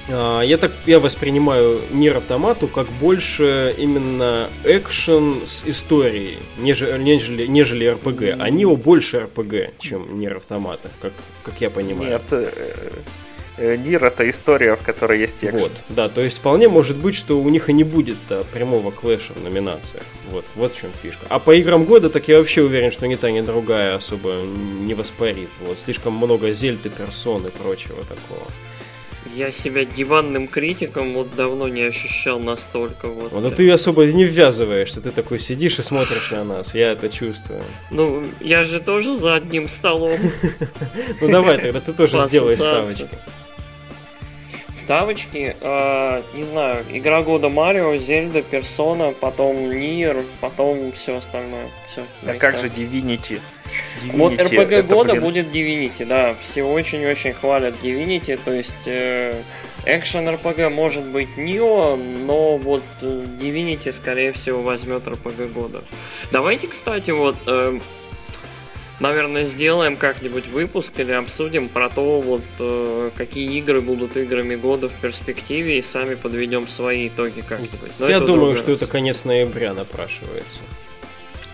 я 0.07 0.57
так 0.57 0.71
я 0.85 0.99
воспринимаю 0.99 1.81
Нир 1.91 2.17
Автомату 2.17 2.67
как 2.67 2.87
больше 2.87 3.75
именно 3.77 4.49
экшен 4.63 5.41
с 5.45 5.63
историей, 5.65 6.37
нежели, 6.57 6.97
нежели, 7.01 7.47
нежели 7.47 7.91
RPG. 7.93 8.37
А 8.39 8.49
Нио 8.49 8.75
больше 8.75 9.17
RPG, 9.17 9.73
чем 9.79 10.19
Нир 10.19 10.37
Автомата, 10.37 10.89
как, 11.01 11.13
как 11.43 11.59
я 11.59 11.69
понимаю. 11.69 12.11
Нет, 12.11 12.21
э, 12.31 12.49
э, 13.57 13.75
Нир 13.75 14.05
это 14.05 14.29
история, 14.29 14.75
в 14.75 14.81
которой 14.81 15.19
есть 15.19 15.43
экшен. 15.43 15.59
Вот, 15.59 15.71
да, 15.89 16.07
то 16.07 16.21
есть 16.21 16.37
вполне 16.37 16.69
может 16.69 16.95
быть, 16.97 17.15
что 17.15 17.39
у 17.39 17.49
них 17.49 17.69
и 17.69 17.73
не 17.73 17.83
будет 17.83 18.17
а, 18.29 18.45
прямого 18.53 18.91
клэша 18.91 19.33
в 19.33 19.43
номинациях. 19.43 20.03
Вот, 20.31 20.45
вот 20.55 20.73
в 20.73 20.79
чем 20.79 20.89
фишка. 21.01 21.25
А 21.29 21.39
по 21.39 21.53
играм 21.53 21.83
года, 21.83 22.09
так 22.09 22.27
я 22.27 22.37
вообще 22.37 22.61
уверен, 22.61 22.91
что 22.91 23.07
ни 23.07 23.15
та, 23.15 23.29
ни 23.31 23.41
другая 23.41 23.95
особо 23.95 24.41
не 24.81 24.93
воспарит. 24.93 25.49
Вот, 25.65 25.79
слишком 25.79 26.13
много 26.13 26.53
зельды, 26.53 26.89
персон 26.89 27.45
и 27.47 27.49
прочего 27.49 28.03
такого. 28.03 28.47
Я 29.37 29.51
себя 29.51 29.85
диванным 29.85 30.47
критиком 30.47 31.13
вот 31.13 31.35
давно 31.35 31.67
не 31.67 31.83
ощущал 31.83 32.39
настолько 32.39 33.07
вот. 33.07 33.31
Ну 33.31 33.51
ты 33.51 33.69
особо 33.69 34.05
не 34.05 34.23
ввязываешься, 34.23 34.99
ты 34.99 35.11
такой 35.11 35.39
сидишь 35.39 35.77
и 35.77 35.83
смотришь 35.83 36.31
на 36.31 36.43
нас, 36.43 36.73
я 36.73 36.93
это 36.93 37.07
чувствую. 37.07 37.61
Ну, 37.91 38.23
я 38.41 38.63
же 38.63 38.79
тоже 38.79 39.15
за 39.15 39.35
одним 39.35 39.69
столом. 39.69 40.19
Ну 41.21 41.29
давай 41.29 41.59
тогда 41.59 41.81
ты 41.81 41.93
тоже 41.93 42.19
сделай 42.21 42.55
ставочки. 42.55 43.07
Ставочки, 44.73 45.55
э, 45.59 46.21
не 46.33 46.43
знаю, 46.43 46.83
игра 46.91 47.21
года 47.21 47.49
Марио, 47.49 47.95
Зельда, 47.97 48.41
Персона, 48.41 49.13
потом 49.19 49.69
Нир, 49.69 50.17
потом 50.41 50.91
все 50.93 51.17
остальное. 51.17 51.69
Все. 51.91 52.03
А 52.25 52.33
как 52.33 52.57
же 52.57 52.67
Divinity? 52.69 53.39
Divinity 54.03 54.17
вот 54.17 54.33
RPG 54.33 54.83
года 54.83 55.11
блин... 55.13 55.23
будет 55.23 55.47
Divinity, 55.47 56.05
да. 56.05 56.35
Все 56.41 56.63
очень-очень 56.63 57.33
хвалят 57.33 57.75
Divinity, 57.81 58.39
то 58.43 58.53
есть 58.53 58.75
э, 58.85 59.41
экшен 59.85 60.27
RPG 60.27 60.69
может 60.69 61.03
быть 61.03 61.37
Нио, 61.37 61.95
но 61.95 62.57
вот 62.57 62.83
э, 63.01 63.25
Divinity, 63.39 63.91
скорее 63.91 64.31
всего, 64.33 64.61
возьмет 64.61 65.07
RPG 65.07 65.53
года. 65.53 65.83
Давайте, 66.31 66.67
кстати, 66.67 67.11
вот 67.11 67.35
э, 67.47 67.79
наверное, 68.99 69.43
сделаем 69.43 69.95
как-нибудь 69.97 70.47
выпуск 70.47 70.99
или 70.99 71.11
обсудим 71.11 71.69
про 71.69 71.89
то, 71.89 72.21
вот 72.21 72.43
э, 72.59 73.11
какие 73.15 73.57
игры 73.57 73.81
будут 73.81 74.17
играми 74.17 74.55
года 74.55 74.89
в 74.89 74.93
перспективе 74.93 75.77
и 75.77 75.81
сами 75.81 76.15
подведем 76.15 76.67
свои 76.67 77.07
итоги 77.07 77.41
как-нибудь. 77.41 77.91
Но 77.99 78.09
Я 78.09 78.19
думаю, 78.19 78.55
что 78.57 78.71
это 78.71 78.87
конец 78.87 79.25
ноября 79.25 79.73
напрашивается. 79.73 80.59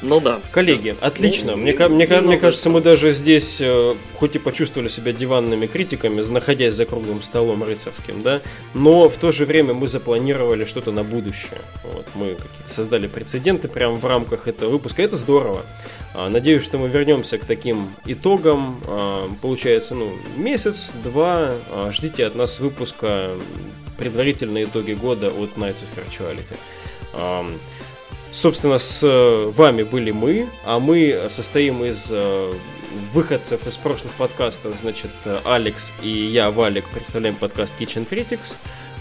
Ну 0.03 0.19
да. 0.19 0.41
Коллеги, 0.51 0.95
отлично. 0.99 1.53
Ну, 1.53 1.57
мне, 1.57 1.73
мне, 1.73 1.87
мне, 1.87 2.21
мне 2.21 2.37
кажется, 2.37 2.69
мы 2.69 2.81
даже 2.81 3.13
здесь, 3.13 3.57
э, 3.61 3.95
хоть 4.15 4.35
и 4.35 4.39
почувствовали 4.39 4.89
себя 4.89 5.13
диванными 5.13 5.65
критиками, 5.65 6.21
находясь 6.21 6.73
за 6.73 6.85
круглым 6.85 7.23
столом 7.23 7.63
рыцарским, 7.63 8.21
да, 8.21 8.41
но 8.73 9.07
в 9.07 9.17
то 9.17 9.31
же 9.31 9.45
время 9.45 9.73
мы 9.73 9.87
запланировали 9.87 10.65
что-то 10.65 10.91
на 10.91 11.03
будущее. 11.03 11.61
Вот, 11.83 12.05
мы 12.15 12.35
создали 12.67 13.07
прецеденты 13.07 13.69
прямо 13.69 13.95
в 13.95 14.05
рамках 14.05 14.47
этого 14.47 14.71
выпуска. 14.71 15.01
Это 15.01 15.15
здорово. 15.15 15.63
А, 16.13 16.29
надеюсь, 16.29 16.63
что 16.63 16.77
мы 16.77 16.89
вернемся 16.89 17.37
к 17.37 17.45
таким 17.45 17.89
итогам. 18.05 18.81
А, 18.85 19.29
получается, 19.41 19.95
ну, 19.95 20.11
месяц, 20.35 20.89
два. 21.03 21.51
А, 21.71 21.91
ждите 21.93 22.25
от 22.25 22.35
нас 22.35 22.59
выпуска 22.59 23.31
предварительные 23.97 24.65
итоги 24.65 24.93
года 24.93 25.29
от 25.29 25.51
Nights 25.55 25.83
of 25.83 25.87
Virtuality. 25.95 26.57
Собственно, 28.33 28.79
с 28.79 29.01
э, 29.03 29.51
вами 29.55 29.83
были 29.83 30.11
мы, 30.11 30.49
а 30.65 30.79
мы 30.79 31.27
состоим 31.29 31.85
из 31.85 32.07
э, 32.09 32.53
выходцев 33.13 33.67
из 33.67 33.77
прошлых 33.77 34.11
подкастов, 34.13 34.75
значит, 34.81 35.11
Алекс 35.45 35.91
и 36.01 36.09
я, 36.09 36.49
Валик, 36.49 36.85
представляем 36.89 37.35
подкаст 37.35 37.75
Kitchen 37.79 38.07
Critics, 38.09 38.55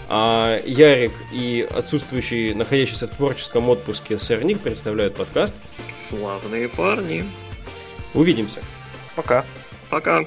а 0.07 0.61
Ярик 0.65 1.13
и 1.31 1.67
отсутствующий, 1.75 2.53
находящийся 2.53 3.07
в 3.07 3.11
творческом 3.11 3.69
отпуске 3.69 4.19
Сэр 4.19 4.43
Ник 4.43 4.59
представляют 4.59 5.15
подкаст 5.15 5.55
Славные 5.97 6.69
парни. 6.69 7.25
Увидимся. 8.13 8.61
Пока. 9.15 9.45
Пока. 9.89 10.25